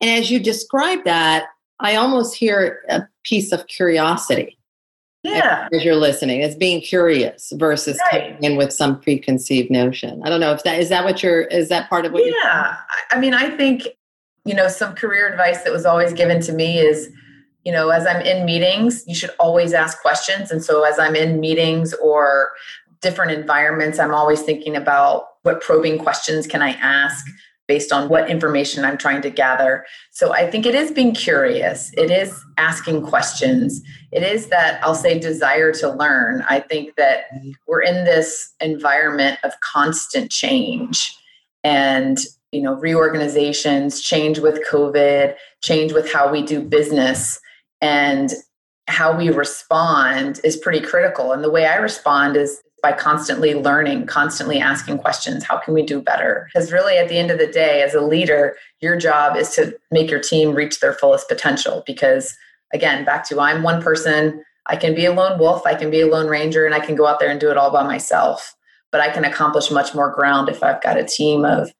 And 0.00 0.10
as 0.10 0.30
you 0.30 0.40
describe 0.40 1.04
that, 1.04 1.46
I 1.82 1.96
almost 1.96 2.34
hear 2.34 2.82
a 2.88 3.02
piece 3.24 3.52
of 3.52 3.66
curiosity. 3.66 4.58
Yeah. 5.24 5.68
as 5.72 5.84
you're 5.84 5.94
listening 5.94 6.42
as 6.42 6.56
being 6.56 6.80
curious 6.80 7.52
versus 7.54 7.96
Right. 8.12 8.30
coming 8.32 8.42
in 8.42 8.56
with 8.56 8.72
some 8.72 8.98
preconceived 9.00 9.70
notion 9.70 10.20
i 10.24 10.28
don't 10.28 10.40
know 10.40 10.50
if 10.52 10.64
that 10.64 10.80
is 10.80 10.88
that 10.88 11.04
what 11.04 11.22
you're 11.22 11.42
is 11.42 11.68
that 11.68 11.88
part 11.88 12.04
of 12.06 12.10
what 12.12 12.24
Yeah. 12.26 12.76
I 13.12 13.20
mean, 13.20 13.32
I 13.32 13.50
think, 13.56 13.86
you 14.44 14.52
know, 14.54 14.66
some 14.66 14.94
career 14.96 15.28
advice 15.28 15.62
that 15.62 15.72
was 15.72 15.86
always 15.86 16.12
given 16.12 16.40
to 16.42 16.52
me 16.52 16.80
is, 16.80 17.08
you 17.64 17.70
know, 17.70 17.90
as 17.90 18.04
I'm 18.04 18.20
in 18.22 18.44
meetings, 18.44 19.04
you 19.06 19.14
should 19.14 19.30
always 19.38 19.72
ask 19.74 20.00
questions. 20.02 20.50
And 20.50 20.64
so 20.64 20.82
as 20.82 20.98
I'm 20.98 21.14
in 21.14 21.38
meetings 21.38 21.94
or 21.94 22.50
different 23.00 23.30
environments, 23.30 24.00
I'm 24.00 24.12
always 24.14 24.42
thinking 24.42 24.74
about 24.74 25.26
what 25.42 25.60
probing 25.60 25.98
questions 26.00 26.48
can 26.48 26.62
I 26.62 26.70
ask 26.70 27.24
based 27.68 27.92
on 27.92 28.08
what 28.08 28.28
information 28.28 28.84
I'm 28.84 28.98
trying 28.98 29.22
to 29.22 29.30
gather. 29.30 29.84
So 30.10 30.32
I 30.32 30.50
think 30.50 30.66
it 30.66 30.74
is 30.74 30.90
being 30.90 31.14
curious. 31.14 31.92
It 31.96 32.10
is 32.10 32.38
asking 32.58 33.06
questions. 33.06 33.80
It 34.10 34.22
is 34.22 34.48
that 34.48 34.82
I'll 34.82 34.94
say 34.94 35.18
desire 35.18 35.72
to 35.74 35.90
learn. 35.90 36.44
I 36.48 36.60
think 36.60 36.96
that 36.96 37.26
we're 37.66 37.82
in 37.82 38.04
this 38.04 38.52
environment 38.60 39.38
of 39.44 39.52
constant 39.60 40.30
change 40.30 41.16
and 41.64 42.18
you 42.50 42.60
know 42.60 42.74
reorganizations 42.74 44.00
change 44.00 44.38
with 44.38 44.60
covid 44.68 45.34
change 45.62 45.92
with 45.92 46.12
how 46.12 46.30
we 46.30 46.42
do 46.42 46.60
business 46.60 47.40
and 47.80 48.32
how 48.88 49.16
we 49.16 49.30
respond 49.30 50.40
is 50.44 50.56
pretty 50.56 50.80
critical 50.80 51.32
and 51.32 51.42
the 51.42 51.50
way 51.50 51.66
i 51.66 51.76
respond 51.76 52.36
is 52.36 52.62
by 52.82 52.92
constantly 52.92 53.54
learning 53.54 54.06
constantly 54.06 54.58
asking 54.58 54.98
questions 54.98 55.44
how 55.44 55.56
can 55.56 55.72
we 55.72 55.82
do 55.82 56.00
better 56.00 56.48
because 56.52 56.72
really 56.72 56.96
at 56.96 57.08
the 57.08 57.18
end 57.18 57.30
of 57.30 57.38
the 57.38 57.46
day 57.46 57.82
as 57.82 57.94
a 57.94 58.00
leader 58.00 58.56
your 58.80 58.96
job 58.96 59.36
is 59.36 59.50
to 59.50 59.76
make 59.90 60.10
your 60.10 60.20
team 60.20 60.54
reach 60.54 60.80
their 60.80 60.92
fullest 60.92 61.28
potential 61.28 61.82
because 61.86 62.36
again 62.72 63.04
back 63.04 63.26
to 63.26 63.40
i'm 63.40 63.62
one 63.62 63.80
person 63.80 64.42
i 64.66 64.76
can 64.76 64.94
be 64.94 65.04
a 65.04 65.12
lone 65.12 65.38
wolf 65.38 65.64
i 65.66 65.74
can 65.74 65.90
be 65.90 66.00
a 66.00 66.06
lone 66.06 66.26
ranger 66.26 66.66
and 66.66 66.74
i 66.74 66.80
can 66.80 66.96
go 66.96 67.06
out 67.06 67.20
there 67.20 67.30
and 67.30 67.40
do 67.40 67.50
it 67.50 67.56
all 67.56 67.70
by 67.70 67.82
myself 67.82 68.54
but 68.92 69.00
I 69.00 69.10
can 69.10 69.24
accomplish 69.24 69.72
much 69.72 69.94
more 69.94 70.10
ground 70.10 70.48
if 70.48 70.62
I've 70.62 70.82
got 70.82 70.98
a 70.98 71.04
team 71.04 71.44
of, 71.44 71.72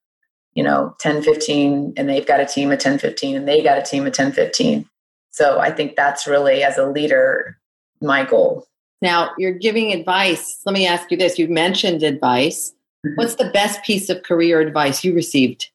you 0.54 0.64
know, 0.64 0.96
10, 0.98 1.22
15, 1.22 1.92
and 1.96 2.08
they've 2.08 2.26
got 2.26 2.40
a 2.40 2.46
team 2.46 2.72
of 2.72 2.80
10, 2.80 2.98
15, 2.98 3.36
and 3.36 3.46
they 3.46 3.62
got 3.62 3.78
a 3.78 3.82
team 3.82 4.06
of 4.06 4.14
10, 4.14 4.32
15. 4.32 4.88
So 5.30 5.60
I 5.60 5.70
think 5.70 5.94
that's 5.94 6.26
really, 6.26 6.64
as 6.64 6.78
a 6.78 6.86
leader, 6.86 7.58
my 8.00 8.24
goal. 8.24 8.66
Now 9.02 9.30
you're 9.36 9.52
giving 9.52 9.92
advice 9.92 10.60
let 10.64 10.72
me 10.72 10.86
ask 10.86 11.10
you 11.10 11.16
this 11.16 11.38
you 11.38 11.48
mentioned 11.48 12.02
advice 12.02 12.72
Mhm. 13.04 13.16
what's 13.16 13.34
the 13.34 13.50
best 13.50 13.82
piece 13.82 14.08
of 14.08 14.22
career 14.22 14.60
advice 14.60 15.02
you 15.04 15.12
received 15.14 15.68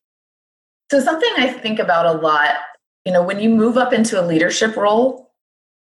So 0.90 1.02
something 1.02 1.30
I 1.38 1.50
think 1.50 1.80
about 1.80 2.06
a 2.06 2.14
lot, 2.14 2.56
you 3.04 3.12
know, 3.12 3.22
when 3.22 3.42
you 3.42 3.50
move 3.50 3.76
up 3.78 3.92
into 3.92 4.18
a 4.20 4.24
leadership 4.26 4.78
role, 4.78 5.30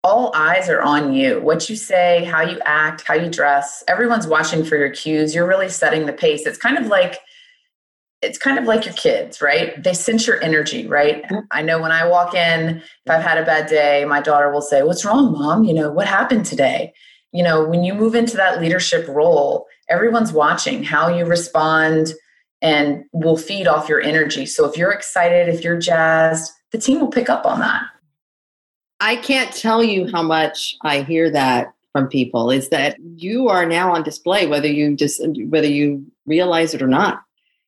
all 0.03 0.33
eyes 0.35 0.69
are 0.69 0.83
on 0.83 1.13
you. 1.13 1.41
What 1.41 1.71
you 1.71 1.77
say, 1.77 2.25
how 2.25 2.43
you 2.43 2.59
act, 2.65 3.05
how 3.07 3.15
you 3.15 3.31
dress, 3.31 3.85
everyone's 3.87 4.27
watching 4.27 4.65
for 4.65 4.77
your 4.77 4.91
cues. 4.91 5.37
You're 5.37 5.47
really 5.47 5.69
setting 5.69 6.07
the 6.07 6.13
pace. 6.13 6.45
It's 6.47 6.59
kind 6.59 6.77
of 6.77 6.87
like 6.89 7.19
it's 8.21 8.39
kind 8.39 8.59
of 8.59 8.65
like 8.65 8.85
your 8.85 8.95
kids, 8.95 9.41
right? 9.41 9.81
They 9.81 9.95
sense 9.95 10.27
your 10.27 10.43
energy, 10.43 10.89
right? 10.89 11.25
I 11.53 11.63
know 11.63 11.81
when 11.81 11.93
I 11.93 12.05
walk 12.09 12.35
in, 12.35 12.79
if 12.79 13.09
I've 13.09 13.23
had 13.23 13.39
a 13.39 13.45
bad 13.45 13.69
day, 13.69 14.05
my 14.05 14.21
daughter 14.21 14.51
will 14.51 14.61
say, 14.61 14.83
"What's 14.83 15.05
wrong, 15.05 15.31
mom? 15.31 15.63
You 15.63 15.75
know, 15.75 15.93
what 15.93 16.09
happened 16.09 16.45
today?" 16.45 16.93
You 17.33 17.43
know, 17.43 17.65
when 17.65 17.85
you 17.85 17.95
move 17.95 18.15
into 18.15 18.37
that 18.37 18.61
leadership 18.61 19.07
role, 19.09 19.67
everyone's 19.89 20.33
watching 20.33 20.83
how 20.85 21.09
you 21.09 21.25
respond 21.27 22.15
and 22.63 23.05
will 23.13 23.37
feed 23.37 23.67
off 23.67 23.89
your 23.89 24.01
energy. 24.01 24.47
So 24.47 24.65
if 24.65 24.77
you're 24.77 24.91
excited, 24.93 25.49
if 25.49 25.63
you're 25.63 25.79
jazzed, 25.79 26.51
the 26.73 26.79
team 26.79 27.01
will 27.01 27.09
pick 27.11 27.31
up 27.31 27.47
on 27.47 27.61
that. 27.61 27.83
i 29.01 29.17
can't 29.17 29.55
tell 29.55 29.83
you 29.83 30.07
how 30.11 30.23
much 30.23 30.77
i 30.83 31.03
hear 31.03 31.31
that 31.31 31.73
from 31.93 32.09
people 32.09 32.51
is 32.51 32.69
that 32.69 32.97
you 33.17 33.49
are 33.49 33.65
now 33.65 33.93
on 33.95 34.03
display 34.03 34.47
whether 34.47 34.67
you 34.69 34.95
just 34.97 35.21
whether 35.49 35.69
you 35.69 36.05
realize 36.27 36.75
it 36.75 36.83
or 36.83 36.89
not 36.89 37.23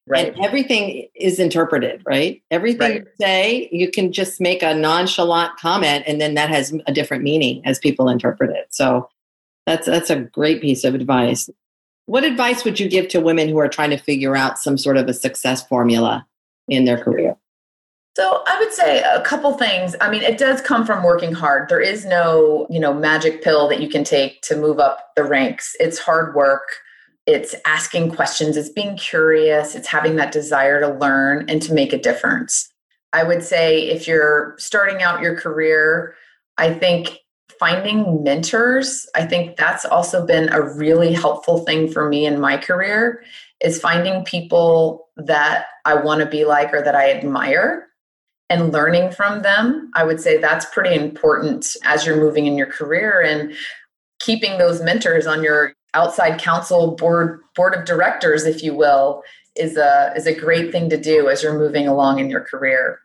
Right. 0.07 0.35
And 0.35 0.45
everything 0.45 1.07
is 1.15 1.39
interpreted, 1.39 2.03
right? 2.05 2.43
Everything 2.51 2.81
Right. 2.91 3.01
you 3.03 3.07
say, 3.21 3.69
you 3.71 3.89
can 3.93 4.11
just 4.11 4.41
make 4.41 4.61
a 4.61 4.75
nonchalant 4.75 5.57
comment, 5.57 6.03
and 6.09 6.21
then 6.21 6.35
that 6.35 6.49
has 6.49 6.75
a 6.89 6.93
different 6.93 7.23
meaning 7.23 7.63
as 7.65 7.79
people 7.79 8.09
interpret 8.09 8.51
it. 8.51 8.67
So 8.71 9.09
that's 9.71 9.87
that's 9.87 10.11
a 10.11 10.17
great 10.17 10.61
piece 10.61 10.85
of 10.85 10.95
advice. 10.95 11.49
What 12.07 12.25
advice 12.25 12.65
would 12.65 12.81
you 12.81 12.89
give 12.89 13.09
to 13.09 13.21
women 13.21 13.49
who 13.49 13.59
are 13.59 13.69
trying 13.69 13.91
to 13.91 13.97
figure 13.97 14.35
out 14.35 14.59
some 14.59 14.77
sort 14.77 14.97
of 14.97 15.09
a 15.09 15.15
success 15.15 15.67
formula 15.67 16.27
in 16.67 16.85
their 16.85 16.99
career? 16.99 17.37
So 18.17 18.43
I 18.47 18.59
would 18.59 18.73
say 18.73 19.03
a 19.03 19.23
couple 19.23 19.57
things. 19.57 19.95
I 20.01 20.11
mean, 20.11 20.23
it 20.23 20.37
does 20.37 20.61
come 20.61 20.85
from 20.85 21.05
working 21.05 21.33
hard. 21.33 21.69
There 21.69 21.81
is 21.81 22.05
no, 22.05 22.67
you 22.69 22.81
know, 22.81 22.93
magic 22.93 23.43
pill 23.43 23.69
that 23.69 23.81
you 23.81 23.89
can 23.89 24.03
take 24.03 24.43
to 24.43 24.57
move 24.57 24.81
up 24.81 25.13
the 25.15 25.23
ranks. 25.23 25.77
It's 25.79 26.01
hard 26.01 26.35
work. 26.35 26.65
It's 27.27 27.55
asking 27.65 28.17
questions, 28.17 28.57
it's 28.57 28.71
being 28.71 28.97
curious, 28.97 29.77
it's 29.77 29.87
having 29.87 30.17
that 30.17 30.33
desire 30.33 30.81
to 30.81 30.89
learn 30.89 31.45
and 31.49 31.63
to 31.63 31.73
make 31.73 31.93
a 31.93 31.99
difference. 31.99 32.69
I 33.13 33.23
would 33.23 33.45
say 33.45 33.83
if 33.83 34.09
you're 34.09 34.57
starting 34.59 35.03
out 35.03 35.21
your 35.21 35.37
career, 35.37 36.17
I 36.59 36.75
think 36.75 37.21
finding 37.61 38.25
mentors, 38.25 39.07
I 39.15 39.27
think 39.27 39.59
that's 39.59 39.85
also 39.85 40.27
been 40.27 40.49
a 40.49 40.63
really 40.63 41.13
helpful 41.13 41.59
thing 41.59 41.93
for 41.93 42.09
me 42.09 42.25
in 42.25 42.41
my 42.41 42.57
career 42.57 43.23
is 43.61 43.79
finding 43.79 44.25
people 44.25 45.09
that 45.19 45.67
I 45.85 45.95
want 45.95 46.21
to 46.21 46.27
be 46.27 46.47
like 46.47 46.73
or 46.73 46.83
that 46.83 46.97
I 46.97 47.13
admire 47.13 47.87
and 48.49 48.73
learning 48.73 49.13
from 49.13 49.43
them. 49.43 49.91
I 49.95 50.05
would 50.05 50.21
say 50.21 50.39
that's 50.39 50.65
pretty 50.65 50.95
important 50.95 51.77
as 51.85 52.07
you're 52.07 52.17
moving 52.17 52.47
in 52.47 52.57
your 52.57 52.67
career 52.67 53.21
and 53.21 53.53
keeping 54.21 54.57
those 54.57 54.81
mentors 54.81 55.27
on 55.27 55.45
your 55.45 55.75
outside 55.93 56.41
council 56.41 56.97
board 56.97 57.41
board 57.55 57.75
of 57.75 57.85
directors 57.85 58.45
if 58.45 58.63
you 58.63 58.75
will 58.75 59.23
is 59.57 59.77
a 59.77 60.13
is 60.17 60.27
a 60.27 60.35
great 60.35 60.73
thing 60.73 60.89
to 60.89 60.97
do 60.97 61.29
as 61.29 61.43
you're 61.43 61.59
moving 61.59 61.87
along 61.87 62.21
in 62.21 62.31
your 62.31 62.41
career. 62.41 63.01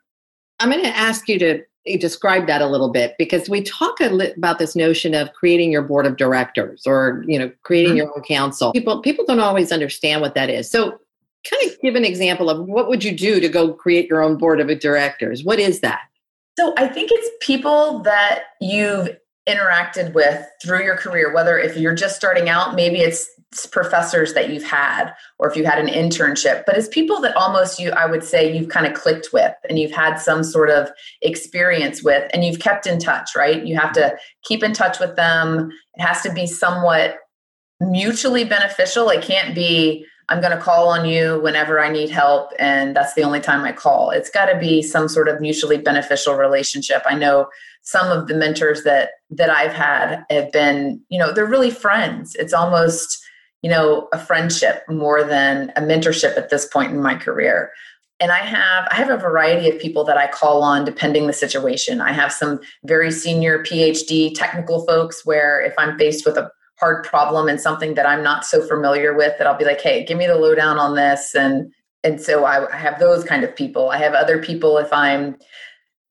I'm 0.60 0.70
going 0.70 0.84
to 0.84 0.96
ask 0.96 1.28
you 1.28 1.40
to 1.40 1.64
describe 2.00 2.48
that 2.48 2.62
a 2.62 2.68
little 2.68 2.92
bit 2.92 3.16
because 3.18 3.48
we 3.48 3.62
talk 3.62 4.00
a 4.02 4.10
li- 4.10 4.34
about 4.36 4.58
this 4.58 4.76
notion 4.76 5.14
of 5.14 5.32
creating 5.34 5.72
your 5.72 5.84
board 5.84 6.06
of 6.06 6.18
directors 6.18 6.84
or 6.86 7.24
you 7.28 7.38
know 7.38 7.52
creating 7.64 7.92
mm-hmm. 7.92 7.98
your 7.98 8.18
own 8.18 8.24
council. 8.24 8.72
People 8.72 9.02
people 9.02 9.26
don't 9.26 9.40
always 9.40 9.72
understand 9.72 10.22
what 10.22 10.36
that 10.36 10.50
is. 10.50 10.70
So 10.70 11.00
kind 11.50 11.72
of 11.72 11.80
give 11.82 11.96
an 11.96 12.06
example 12.06 12.50
of 12.50 12.66
what 12.66 12.88
would 12.90 13.04
you 13.04 13.16
do 13.16 13.40
to 13.40 13.48
go 13.48 13.74
create 13.74 14.10
your 14.10 14.22
own 14.22 14.38
board 14.38 14.60
of 14.60 14.80
directors? 14.80 15.44
What 15.44 15.60
is 15.60 15.82
that? 15.82 16.02
So 16.58 16.74
I 16.78 16.88
think 16.88 17.10
it's 17.12 17.30
people 17.46 18.00
that 18.00 18.46
you've 18.60 19.18
interacted 19.48 20.14
with 20.14 20.44
through 20.64 20.84
your 20.84 20.98
career, 20.98 21.34
whether 21.34 21.58
if 21.60 21.78
you're 21.78 21.94
just 21.94 22.16
starting 22.16 22.50
out, 22.50 22.76
maybe 22.76 22.98
it's 23.00 23.30
professors 23.72 24.34
that 24.34 24.50
you've 24.50 24.64
had 24.64 25.12
or 25.40 25.50
if 25.50 25.56
you 25.56 25.66
had 25.66 25.80
an 25.80 25.88
internship 25.88 26.64
but 26.66 26.76
it's 26.76 26.88
people 26.88 27.22
that 27.22 27.36
almost 27.36 27.80
you 27.80 27.92
i 27.92 28.06
would 28.06 28.24
say 28.24 28.56
you've 28.56 28.70
kind 28.70 28.86
of 28.86 28.94
clicked 28.94 29.30
with 29.32 29.54
and 29.70 29.78
you've 29.78 29.92
had 29.92 30.16
some 30.18 30.44
sort 30.44 30.70
of 30.70 30.90
experience 31.22 32.04
with 32.04 32.30
and 32.34 32.44
you've 32.44 32.60
kept 32.60 32.88
in 32.88 33.00
touch 33.00 33.36
right? 33.36 33.66
You 33.66 33.78
have 33.78 33.94
to 33.94 34.18
keep 34.44 34.64
in 34.64 34.74
touch 34.74 35.00
with 35.00 35.16
them. 35.16 35.72
It 35.96 36.02
has 36.02 36.22
to 36.22 36.32
be 36.32 36.48
somewhat 36.48 37.18
mutually 37.80 38.46
beneficial. 38.46 39.10
It 39.10 39.24
can't 39.24 39.54
be 39.54 40.06
i'm 40.28 40.42
going 40.42 40.58
to 40.58 40.64
call 40.64 40.88
on 40.90 41.08
you 41.08 41.40
whenever 41.42 41.80
i 41.80 41.88
need 41.88 42.10
help 42.10 42.50
and 42.58 42.96
that's 42.96 43.14
the 43.14 43.22
only 43.22 43.40
time 43.40 43.64
i 43.64 43.72
call. 43.72 44.10
It's 44.10 44.30
got 44.30 44.48
to 44.48 44.58
be 44.58 44.82
some 44.82 45.08
sort 45.08 45.28
of 45.28 45.40
mutually 45.40 45.78
beneficial 45.78 46.36
relationship. 46.36 47.04
I 47.06 47.16
know 47.16 47.48
some 47.84 48.12
of 48.12 48.28
the 48.28 48.34
mentors 48.34 48.84
that 48.84 49.12
that 49.30 49.50
I've 49.50 49.74
had 49.74 50.24
have 50.30 50.52
been, 50.52 51.02
you 51.10 51.20
know, 51.20 51.32
they're 51.32 51.46
really 51.46 51.70
friends. 51.70 52.36
It's 52.36 52.54
almost, 52.54 53.24
you 53.66 53.72
know, 53.72 54.08
a 54.14 54.20
friendship 54.20 54.84
more 54.88 55.24
than 55.24 55.72
a 55.76 55.82
mentorship 55.82 56.38
at 56.38 56.52
this 56.52 56.68
point 56.68 56.92
in 56.92 57.02
my 57.02 57.16
career. 57.16 57.72
And 58.20 58.32
I 58.32 58.38
have 58.38 58.88
I 58.92 58.94
have 58.94 59.10
a 59.10 59.18
variety 59.18 59.68
of 59.68 59.82
people 59.82 60.04
that 60.04 60.18
I 60.18 60.28
call 60.28 60.62
on 60.62 60.86
depending 60.86 61.26
the 61.26 61.34
situation. 61.34 62.00
I 62.00 62.12
have 62.14 62.32
some 62.32 62.60
very 62.84 63.10
senior 63.10 63.64
PhD 63.64 64.32
technical 64.36 64.86
folks 64.86 65.26
where 65.26 65.60
if 65.60 65.74
I'm 65.80 65.98
faced 65.98 66.28
with 66.28 66.38
a 66.38 66.52
hard 66.80 67.06
problem 67.06 67.48
and 67.48 67.60
something 67.60 67.96
that 67.96 68.06
I'm 68.06 68.22
not 68.22 68.46
so 68.46 68.62
familiar 68.68 69.16
with 69.16 69.36
that 69.40 69.48
I'll 69.48 69.58
be 69.58 69.66
like, 69.66 69.82
"Hey, 69.82 70.06
give 70.06 70.20
me 70.20 70.28
the 70.28 70.38
lowdown 70.38 70.78
on 70.78 70.94
this." 70.94 71.34
And 71.34 71.74
and 72.04 72.22
so 72.22 72.46
I, 72.46 72.72
I 72.72 72.78
have 72.78 73.00
those 73.00 73.24
kind 73.24 73.44
of 73.44 73.56
people. 73.56 73.90
I 73.90 73.98
have 73.98 74.14
other 74.14 74.38
people 74.38 74.78
if 74.78 74.94
I'm 74.94 75.38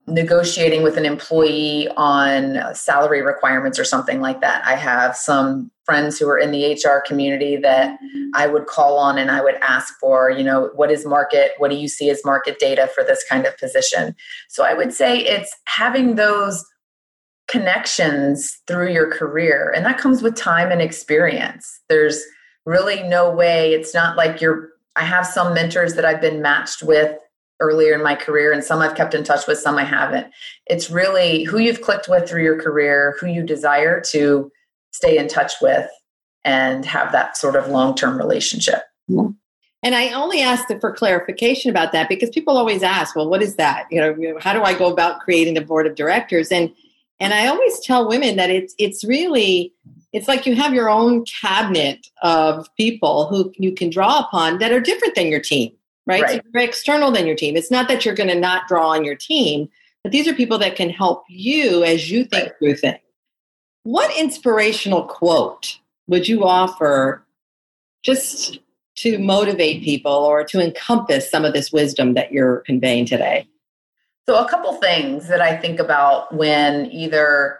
negotiating 0.07 0.83
with 0.83 0.97
an 0.97 1.05
employee 1.05 1.87
on 1.97 2.73
salary 2.75 3.21
requirements 3.21 3.79
or 3.79 3.83
something 3.83 4.21
like 4.21 4.39
that. 4.41 4.65
I 4.65 4.75
have 4.75 5.15
some 5.15 5.71
friends 5.83 6.19
who 6.19 6.27
are 6.29 6.37
in 6.37 6.51
the 6.51 6.73
HR 6.73 7.01
community 7.05 7.57
that 7.57 7.97
I 8.33 8.47
would 8.47 8.67
call 8.67 8.97
on 8.97 9.17
and 9.17 9.31
I 9.31 9.41
would 9.41 9.55
ask 9.55 9.93
for, 9.99 10.29
you 10.29 10.43
know, 10.43 10.69
what 10.75 10.91
is 10.91 11.05
market? 11.05 11.51
What 11.57 11.71
do 11.71 11.77
you 11.77 11.87
see 11.87 12.09
as 12.09 12.23
market 12.23 12.59
data 12.59 12.87
for 12.93 13.03
this 13.03 13.23
kind 13.29 13.45
of 13.45 13.57
position? 13.57 14.15
So 14.47 14.63
I 14.63 14.73
would 14.73 14.93
say 14.93 15.19
it's 15.19 15.55
having 15.65 16.15
those 16.15 16.63
connections 17.47 18.59
through 18.67 18.91
your 18.91 19.11
career 19.11 19.71
and 19.75 19.85
that 19.85 19.99
comes 19.99 20.21
with 20.21 20.35
time 20.35 20.71
and 20.71 20.81
experience. 20.81 21.79
There's 21.89 22.23
really 22.65 23.03
no 23.03 23.31
way 23.31 23.73
it's 23.73 23.93
not 23.93 24.17
like 24.17 24.41
you're 24.41 24.69
I 24.95 25.03
have 25.03 25.25
some 25.25 25.53
mentors 25.53 25.95
that 25.95 26.05
I've 26.05 26.21
been 26.21 26.41
matched 26.41 26.81
with 26.81 27.17
earlier 27.59 27.93
in 27.93 28.03
my 28.03 28.15
career 28.15 28.51
and 28.51 28.63
some 28.63 28.81
I've 28.81 28.95
kept 28.95 29.13
in 29.13 29.23
touch 29.23 29.47
with, 29.47 29.57
some 29.57 29.77
I 29.77 29.83
haven't. 29.83 30.27
It's 30.67 30.89
really 30.89 31.43
who 31.43 31.57
you've 31.57 31.81
clicked 31.81 32.07
with 32.09 32.27
through 32.27 32.43
your 32.43 32.61
career, 32.61 33.15
who 33.19 33.27
you 33.27 33.43
desire 33.43 34.01
to 34.11 34.51
stay 34.91 35.17
in 35.17 35.27
touch 35.27 35.53
with 35.61 35.89
and 36.43 36.85
have 36.85 37.11
that 37.11 37.37
sort 37.37 37.55
of 37.55 37.67
long-term 37.67 38.17
relationship. 38.17 38.83
And 39.83 39.93
I 39.93 40.09
only 40.13 40.41
asked 40.41 40.73
for 40.79 40.91
clarification 40.91 41.69
about 41.69 41.91
that 41.91 42.09
because 42.09 42.29
people 42.31 42.57
always 42.57 42.81
ask, 42.81 43.15
well, 43.15 43.29
what 43.29 43.41
is 43.41 43.55
that? 43.55 43.85
You 43.91 44.01
know, 44.01 44.39
how 44.39 44.53
do 44.53 44.63
I 44.63 44.73
go 44.73 44.91
about 44.91 45.19
creating 45.19 45.57
a 45.57 45.61
board 45.61 45.85
of 45.85 45.95
directors? 45.95 46.51
And 46.51 46.73
and 47.19 47.33
I 47.33 47.47
always 47.47 47.79
tell 47.79 48.07
women 48.07 48.35
that 48.35 48.49
it's 48.49 48.73
it's 48.77 49.03
really 49.03 49.73
it's 50.11 50.27
like 50.27 50.45
you 50.45 50.55
have 50.55 50.73
your 50.73 50.89
own 50.89 51.23
cabinet 51.25 52.07
of 52.21 52.67
people 52.77 53.27
who 53.27 53.53
you 53.57 53.73
can 53.73 53.89
draw 53.89 54.19
upon 54.19 54.57
that 54.59 54.71
are 54.71 54.79
different 54.79 55.15
than 55.15 55.27
your 55.27 55.39
team 55.39 55.71
right? 56.05 56.21
right. 56.21 56.41
So 56.43 56.49
you're 56.53 56.63
external 56.63 57.11
than 57.11 57.25
your 57.25 57.35
team. 57.35 57.55
It's 57.55 57.71
not 57.71 57.87
that 57.87 58.05
you're 58.05 58.15
going 58.15 58.29
to 58.29 58.39
not 58.39 58.67
draw 58.67 58.89
on 58.89 59.03
your 59.03 59.15
team, 59.15 59.69
but 60.03 60.11
these 60.11 60.27
are 60.27 60.33
people 60.33 60.57
that 60.59 60.75
can 60.75 60.89
help 60.89 61.23
you 61.29 61.83
as 61.83 62.11
you 62.11 62.25
think 62.25 62.45
right. 62.45 62.53
through 62.59 62.75
things. 62.75 62.99
What 63.83 64.15
inspirational 64.17 65.03
quote 65.03 65.79
would 66.07 66.27
you 66.27 66.45
offer 66.45 67.25
just 68.03 68.59
to 68.97 69.17
motivate 69.17 69.83
people 69.83 70.11
or 70.11 70.43
to 70.45 70.59
encompass 70.59 71.29
some 71.29 71.43
of 71.43 71.53
this 71.53 71.71
wisdom 71.71 72.13
that 72.13 72.31
you're 72.31 72.57
conveying 72.61 73.05
today? 73.05 73.47
So, 74.27 74.43
a 74.43 74.49
couple 74.49 74.73
things 74.73 75.27
that 75.27 75.41
I 75.41 75.55
think 75.55 75.79
about 75.79 76.33
when 76.33 76.91
either 76.91 77.59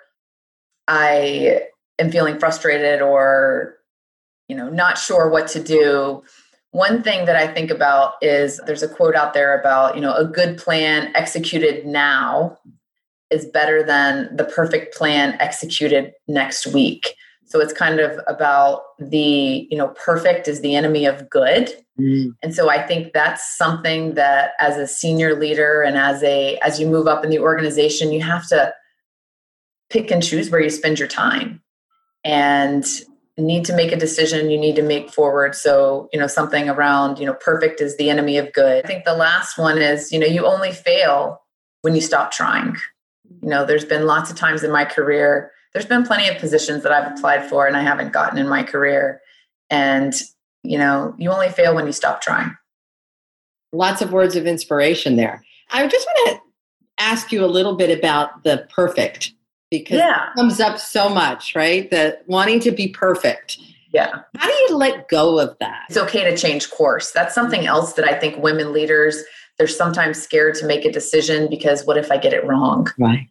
I 0.87 1.63
am 1.99 2.11
feeling 2.11 2.39
frustrated 2.39 3.01
or 3.01 3.75
you 4.47 4.55
know 4.55 4.69
not 4.69 4.97
sure 4.97 5.29
what 5.29 5.47
to 5.49 5.63
do 5.63 6.23
one 6.75 7.01
thing 7.01 7.23
that 7.23 7.37
I 7.37 7.47
think 7.47 7.71
about 7.71 8.15
is 8.21 8.59
there's 8.65 8.83
a 8.83 8.89
quote 8.89 9.15
out 9.15 9.33
there 9.33 9.57
about, 9.57 9.95
you 9.95 10.01
know, 10.01 10.13
a 10.13 10.25
good 10.25 10.57
plan 10.57 11.09
executed 11.15 11.85
now 11.85 12.57
is 13.31 13.45
better 13.45 13.81
than 13.81 14.35
the 14.35 14.43
perfect 14.43 14.93
plan 14.93 15.37
executed 15.39 16.11
next 16.27 16.67
week. 16.67 17.15
So 17.45 17.61
it's 17.61 17.71
kind 17.71 18.01
of 18.01 18.19
about 18.27 18.81
the, 18.99 19.65
you 19.71 19.77
know, 19.77 19.87
perfect 19.89 20.49
is 20.49 20.59
the 20.59 20.75
enemy 20.75 21.05
of 21.05 21.29
good. 21.29 21.71
Mm. 21.97 22.35
And 22.43 22.53
so 22.53 22.69
I 22.69 22.85
think 22.85 23.13
that's 23.13 23.57
something 23.57 24.15
that 24.15 24.51
as 24.59 24.75
a 24.75 24.85
senior 24.85 25.39
leader 25.39 25.81
and 25.81 25.97
as 25.97 26.21
a 26.23 26.57
as 26.57 26.77
you 26.77 26.87
move 26.87 27.07
up 27.07 27.23
in 27.23 27.29
the 27.29 27.39
organization, 27.39 28.11
you 28.11 28.21
have 28.21 28.49
to 28.49 28.73
pick 29.89 30.11
and 30.11 30.21
choose 30.21 30.49
where 30.49 30.61
you 30.61 30.69
spend 30.69 30.99
your 30.99 31.07
time. 31.07 31.61
And 32.25 32.85
need 33.37 33.65
to 33.65 33.75
make 33.75 33.91
a 33.91 33.97
decision 33.97 34.49
you 34.49 34.57
need 34.57 34.75
to 34.77 34.81
make 34.81 35.11
forward. 35.11 35.55
So 35.55 36.09
you 36.13 36.19
know 36.19 36.27
something 36.27 36.69
around 36.69 37.19
you 37.19 37.25
know 37.25 37.33
perfect 37.33 37.81
is 37.81 37.97
the 37.97 38.09
enemy 38.09 38.37
of 38.37 38.53
good. 38.53 38.85
I 38.85 38.87
think 38.87 39.05
the 39.05 39.15
last 39.15 39.57
one 39.57 39.77
is 39.77 40.11
you 40.11 40.19
know 40.19 40.27
you 40.27 40.45
only 40.45 40.71
fail 40.71 41.41
when 41.81 41.95
you 41.95 42.01
stop 42.01 42.31
trying. 42.31 42.75
You 43.41 43.49
know 43.49 43.65
there's 43.65 43.85
been 43.85 44.05
lots 44.05 44.31
of 44.31 44.37
times 44.37 44.63
in 44.63 44.71
my 44.71 44.85
career 44.85 45.51
there's 45.73 45.85
been 45.85 46.05
plenty 46.05 46.29
of 46.29 46.37
positions 46.37 46.83
that 46.83 46.93
i've 46.93 47.11
applied 47.11 47.49
for 47.49 47.67
and 47.67 47.75
i 47.75 47.81
haven't 47.81 48.13
gotten 48.13 48.37
in 48.37 48.47
my 48.47 48.63
career. 48.63 49.21
And 49.69 50.13
you 50.63 50.77
know 50.77 51.13
you 51.17 51.31
only 51.31 51.49
fail 51.49 51.75
when 51.75 51.85
you 51.85 51.93
stop 51.93 52.21
trying. 52.21 52.55
Lots 53.73 54.01
of 54.01 54.13
words 54.13 54.37
of 54.37 54.47
inspiration 54.47 55.17
there. 55.17 55.43
I 55.71 55.85
just 55.87 56.07
want 56.07 56.37
to 56.37 56.41
ask 57.03 57.31
you 57.33 57.43
a 57.43 57.47
little 57.47 57.75
bit 57.75 57.97
about 57.97 58.43
the 58.43 58.65
perfect 58.73 59.33
because 59.71 59.97
yeah. 59.97 60.29
it 60.29 60.35
comes 60.35 60.59
up 60.59 60.79
so 60.79 61.09
much, 61.09 61.55
right? 61.55 61.89
The 61.89 62.19
wanting 62.27 62.59
to 62.61 62.71
be 62.71 62.87
perfect. 62.89 63.57
Yeah. 63.91 64.21
How 64.37 64.47
do 64.47 64.53
you 64.53 64.75
let 64.75 65.07
go 65.07 65.39
of 65.39 65.57
that? 65.59 65.85
It's 65.89 65.97
okay 65.97 66.23
to 66.29 66.35
change 66.35 66.69
course. 66.69 67.11
That's 67.11 67.33
something 67.33 67.61
mm-hmm. 67.61 67.69
else 67.69 67.93
that 67.93 68.05
I 68.05 68.17
think 68.19 68.43
women 68.43 68.73
leaders, 68.73 69.23
they're 69.57 69.67
sometimes 69.67 70.21
scared 70.21 70.55
to 70.55 70.67
make 70.67 70.83
a 70.85 70.91
decision 70.91 71.49
because 71.49 71.85
what 71.85 71.97
if 71.97 72.11
I 72.11 72.17
get 72.17 72.33
it 72.33 72.45
wrong? 72.45 72.87
Right. 72.99 73.29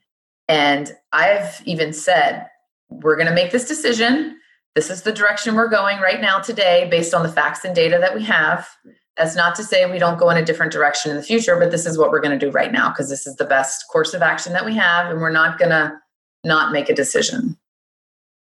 And 0.48 0.92
I've 1.12 1.62
even 1.66 1.92
said, 1.92 2.46
we're 2.88 3.16
going 3.16 3.28
to 3.28 3.34
make 3.34 3.52
this 3.52 3.68
decision. 3.68 4.38
This 4.74 4.90
is 4.90 5.02
the 5.02 5.12
direction 5.12 5.54
we're 5.54 5.68
going 5.68 6.00
right 6.00 6.20
now 6.20 6.40
today 6.40 6.88
based 6.90 7.14
on 7.14 7.22
the 7.22 7.28
facts 7.28 7.64
and 7.64 7.74
data 7.74 7.98
that 8.00 8.14
we 8.14 8.22
have. 8.24 8.68
That's 9.16 9.36
not 9.36 9.54
to 9.56 9.62
say 9.62 9.88
we 9.90 9.98
don't 9.98 10.18
go 10.18 10.30
in 10.30 10.36
a 10.36 10.44
different 10.44 10.72
direction 10.72 11.10
in 11.10 11.16
the 11.16 11.22
future, 11.22 11.56
but 11.56 11.70
this 11.70 11.86
is 11.86 11.96
what 11.96 12.10
we're 12.10 12.20
going 12.20 12.38
to 12.38 12.46
do 12.46 12.50
right 12.50 12.72
now 12.72 12.88
because 12.88 13.08
this 13.08 13.26
is 13.26 13.36
the 13.36 13.44
best 13.44 13.84
course 13.92 14.12
of 14.12 14.22
action 14.22 14.52
that 14.54 14.64
we 14.64 14.74
have. 14.74 15.10
And 15.10 15.20
we're 15.20 15.30
not 15.30 15.58
going 15.58 15.70
to 15.70 15.96
not 16.44 16.72
make 16.72 16.88
a 16.88 16.94
decision. 16.94 17.57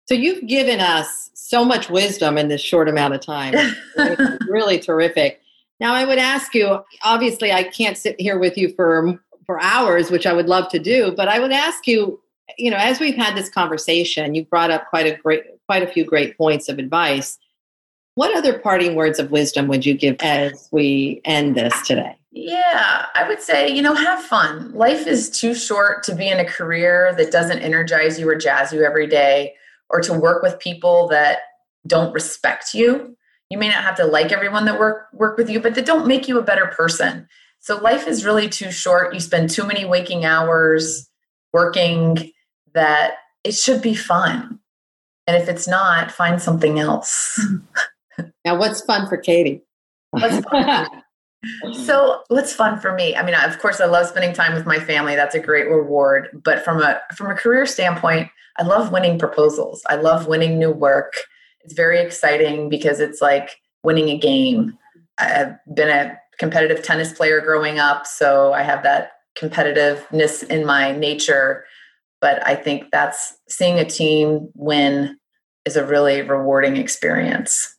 So 0.08 0.14
you've 0.14 0.46
given 0.46 0.80
us 0.80 1.30
so 1.34 1.64
much 1.64 1.88
wisdom 1.88 2.36
in 2.36 2.48
this 2.48 2.60
short 2.60 2.88
amount 2.88 3.14
of 3.14 3.20
time. 3.20 3.54
really 4.48 4.78
terrific. 4.78 5.40
Now 5.80 5.94
I 5.94 6.04
would 6.04 6.18
ask 6.18 6.54
you, 6.54 6.82
obviously 7.02 7.52
I 7.52 7.64
can't 7.64 7.96
sit 7.96 8.20
here 8.20 8.38
with 8.38 8.56
you 8.56 8.72
for 8.74 9.18
for 9.46 9.60
hours, 9.60 10.10
which 10.10 10.26
I 10.26 10.32
would 10.32 10.46
love 10.46 10.68
to 10.70 10.78
do. 10.78 11.12
But 11.12 11.28
I 11.28 11.38
would 11.38 11.52
ask 11.52 11.86
you, 11.86 12.20
you 12.58 12.70
know, 12.70 12.76
as 12.76 13.00
we've 13.00 13.16
had 13.16 13.36
this 13.36 13.48
conversation, 13.48 14.34
you 14.34 14.44
brought 14.44 14.70
up 14.70 14.88
quite 14.88 15.06
a 15.06 15.16
great, 15.16 15.44
quite 15.66 15.82
a 15.82 15.86
few 15.86 16.04
great 16.04 16.36
points 16.36 16.68
of 16.68 16.78
advice. 16.78 17.38
What 18.14 18.36
other 18.36 18.58
parting 18.58 18.94
words 18.94 19.18
of 19.18 19.30
wisdom 19.30 19.68
would 19.68 19.86
you 19.86 19.94
give 19.94 20.16
as 20.20 20.68
we 20.70 21.20
end 21.24 21.56
this 21.56 21.74
today? 21.86 22.16
Yeah, 22.34 23.06
I 23.14 23.28
would 23.28 23.42
say, 23.42 23.68
you 23.68 23.82
know, 23.82 23.94
have 23.94 24.22
fun. 24.22 24.72
Life 24.72 25.06
is 25.06 25.28
too 25.28 25.54
short 25.54 26.02
to 26.04 26.14
be 26.14 26.28
in 26.28 26.40
a 26.40 26.46
career 26.46 27.14
that 27.18 27.30
doesn't 27.30 27.58
energize 27.58 28.18
you 28.18 28.26
or 28.26 28.36
jazz 28.36 28.72
you 28.72 28.82
every 28.82 29.06
day, 29.06 29.54
or 29.90 30.00
to 30.00 30.14
work 30.14 30.42
with 30.42 30.58
people 30.58 31.08
that 31.08 31.40
don't 31.86 32.14
respect 32.14 32.72
you. 32.72 33.16
You 33.50 33.58
may 33.58 33.68
not 33.68 33.84
have 33.84 33.96
to 33.96 34.06
like 34.06 34.32
everyone 34.32 34.64
that 34.64 34.78
work 34.78 35.08
work 35.12 35.36
with 35.36 35.50
you, 35.50 35.60
but 35.60 35.74
that 35.74 35.84
don't 35.84 36.06
make 36.06 36.26
you 36.26 36.38
a 36.38 36.42
better 36.42 36.66
person. 36.68 37.28
So 37.60 37.76
life 37.78 38.08
is 38.08 38.24
really 38.24 38.48
too 38.48 38.72
short. 38.72 39.12
You 39.12 39.20
spend 39.20 39.50
too 39.50 39.66
many 39.66 39.84
waking 39.84 40.24
hours 40.24 41.10
working 41.52 42.32
that 42.72 43.16
it 43.44 43.52
should 43.52 43.82
be 43.82 43.94
fun. 43.94 44.58
And 45.26 45.36
if 45.36 45.48
it's 45.50 45.68
not, 45.68 46.10
find 46.10 46.40
something 46.40 46.78
else. 46.78 47.38
now, 48.44 48.58
what's 48.58 48.80
fun 48.80 49.06
for 49.06 49.18
Katie? 49.18 49.62
What's 50.10 50.44
fun? 50.46 51.01
So 51.72 52.22
what's 52.28 52.52
fun 52.52 52.78
for 52.78 52.94
me? 52.94 53.16
I 53.16 53.24
mean 53.24 53.34
of 53.34 53.58
course 53.58 53.80
i 53.80 53.86
love 53.86 54.06
spending 54.06 54.32
time 54.32 54.54
with 54.54 54.66
my 54.66 54.78
family. 54.78 55.16
That's 55.16 55.34
a 55.34 55.40
great 55.40 55.68
reward. 55.68 56.28
But 56.44 56.64
from 56.64 56.80
a 56.80 57.00
from 57.14 57.30
a 57.30 57.34
career 57.34 57.66
standpoint 57.66 58.28
i 58.58 58.62
love 58.62 58.92
winning 58.92 59.18
proposals. 59.18 59.82
I 59.88 59.96
love 59.96 60.26
winning 60.26 60.58
new 60.58 60.70
work. 60.70 61.14
It's 61.64 61.74
very 61.74 62.00
exciting 62.00 62.68
because 62.68 63.00
it's 63.00 63.20
like 63.20 63.60
winning 63.82 64.08
a 64.08 64.18
game. 64.18 64.78
I've 65.18 65.54
been 65.74 65.88
a 65.88 66.16
competitive 66.38 66.82
tennis 66.82 67.12
player 67.12 67.40
growing 67.40 67.78
up 67.78 68.06
so 68.06 68.52
i 68.52 68.62
have 68.62 68.82
that 68.82 69.12
competitiveness 69.36 70.42
in 70.48 70.64
my 70.64 70.92
nature. 70.92 71.64
But 72.20 72.46
i 72.46 72.54
think 72.54 72.90
that's 72.92 73.36
seeing 73.48 73.78
a 73.78 73.84
team 73.84 74.48
win 74.54 75.18
is 75.64 75.76
a 75.76 75.86
really 75.86 76.22
rewarding 76.22 76.76
experience. 76.76 77.76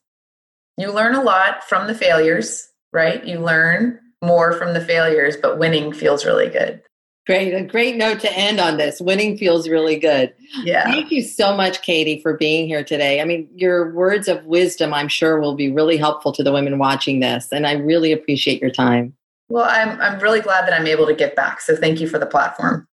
You 0.77 0.91
learn 0.91 1.15
a 1.15 1.21
lot 1.21 1.63
from 1.63 1.87
the 1.87 1.95
failures 1.95 2.67
right? 2.93 3.25
You 3.25 3.39
learn 3.39 3.99
more 4.21 4.53
from 4.53 4.73
the 4.73 4.81
failures, 4.81 5.35
but 5.35 5.59
winning 5.59 5.91
feels 5.91 6.25
really 6.25 6.47
good. 6.47 6.81
Great. 7.25 7.53
A 7.53 7.63
great 7.63 7.95
note 7.95 8.19
to 8.19 8.37
end 8.37 8.59
on 8.59 8.75
this. 8.75 8.99
Winning 8.99 9.37
feels 9.37 9.69
really 9.69 9.97
good. 9.97 10.33
Yeah. 10.63 10.83
Thank 10.83 11.09
you 11.09 11.21
so 11.21 11.55
much, 11.55 11.81
Katie, 11.81 12.21
for 12.21 12.35
being 12.35 12.67
here 12.67 12.83
today. 12.83 13.21
I 13.21 13.25
mean, 13.25 13.47
your 13.55 13.93
words 13.93 14.27
of 14.27 14.45
wisdom, 14.45 14.93
I'm 14.93 15.07
sure, 15.07 15.39
will 15.39 15.55
be 15.55 15.71
really 15.71 15.95
helpful 15.95 16.33
to 16.33 16.43
the 16.43 16.51
women 16.51 16.77
watching 16.79 17.21
this. 17.21 17.47
And 17.51 17.65
I 17.65 17.73
really 17.73 18.11
appreciate 18.11 18.61
your 18.61 18.71
time. 18.71 19.15
Well, 19.47 19.63
I'm, 19.63 19.99
I'm 20.01 20.19
really 20.19 20.41
glad 20.41 20.67
that 20.67 20.73
I'm 20.73 20.85
able 20.85 21.05
to 21.05 21.15
get 21.15 21.33
back. 21.33 21.61
So 21.61 21.77
thank 21.77 22.01
you 22.01 22.09
for 22.09 22.19
the 22.19 22.25
platform. 22.25 22.87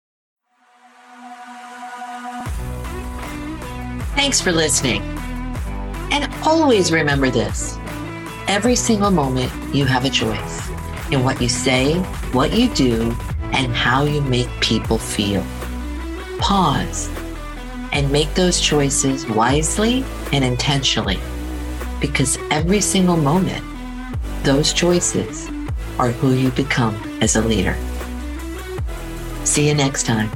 Thanks 4.17 4.41
for 4.41 4.51
listening. 4.51 5.01
And 6.11 6.29
always 6.43 6.91
remember 6.91 7.29
this 7.29 7.77
Every 8.47 8.77
single 8.77 9.11
moment, 9.11 9.51
you 9.75 9.83
have 9.83 10.05
a 10.05 10.09
choice 10.09 10.69
in 11.11 11.21
what 11.21 11.41
you 11.41 11.49
say, 11.49 11.95
what 12.31 12.53
you 12.53 12.73
do, 12.73 13.13
and 13.51 13.75
how 13.75 14.05
you 14.05 14.21
make 14.21 14.47
people 14.61 14.97
feel. 14.97 15.45
Pause 16.39 17.09
and 17.91 18.09
make 18.09 18.33
those 18.35 18.61
choices 18.61 19.27
wisely 19.27 20.05
and 20.31 20.45
intentionally 20.45 21.19
because 21.99 22.37
every 22.49 22.79
single 22.79 23.17
moment, 23.17 23.65
those 24.43 24.71
choices 24.71 25.49
are 25.99 26.11
who 26.11 26.31
you 26.33 26.49
become 26.51 26.95
as 27.21 27.35
a 27.35 27.41
leader. 27.41 27.75
See 29.43 29.67
you 29.67 29.73
next 29.73 30.05
time. 30.05 30.31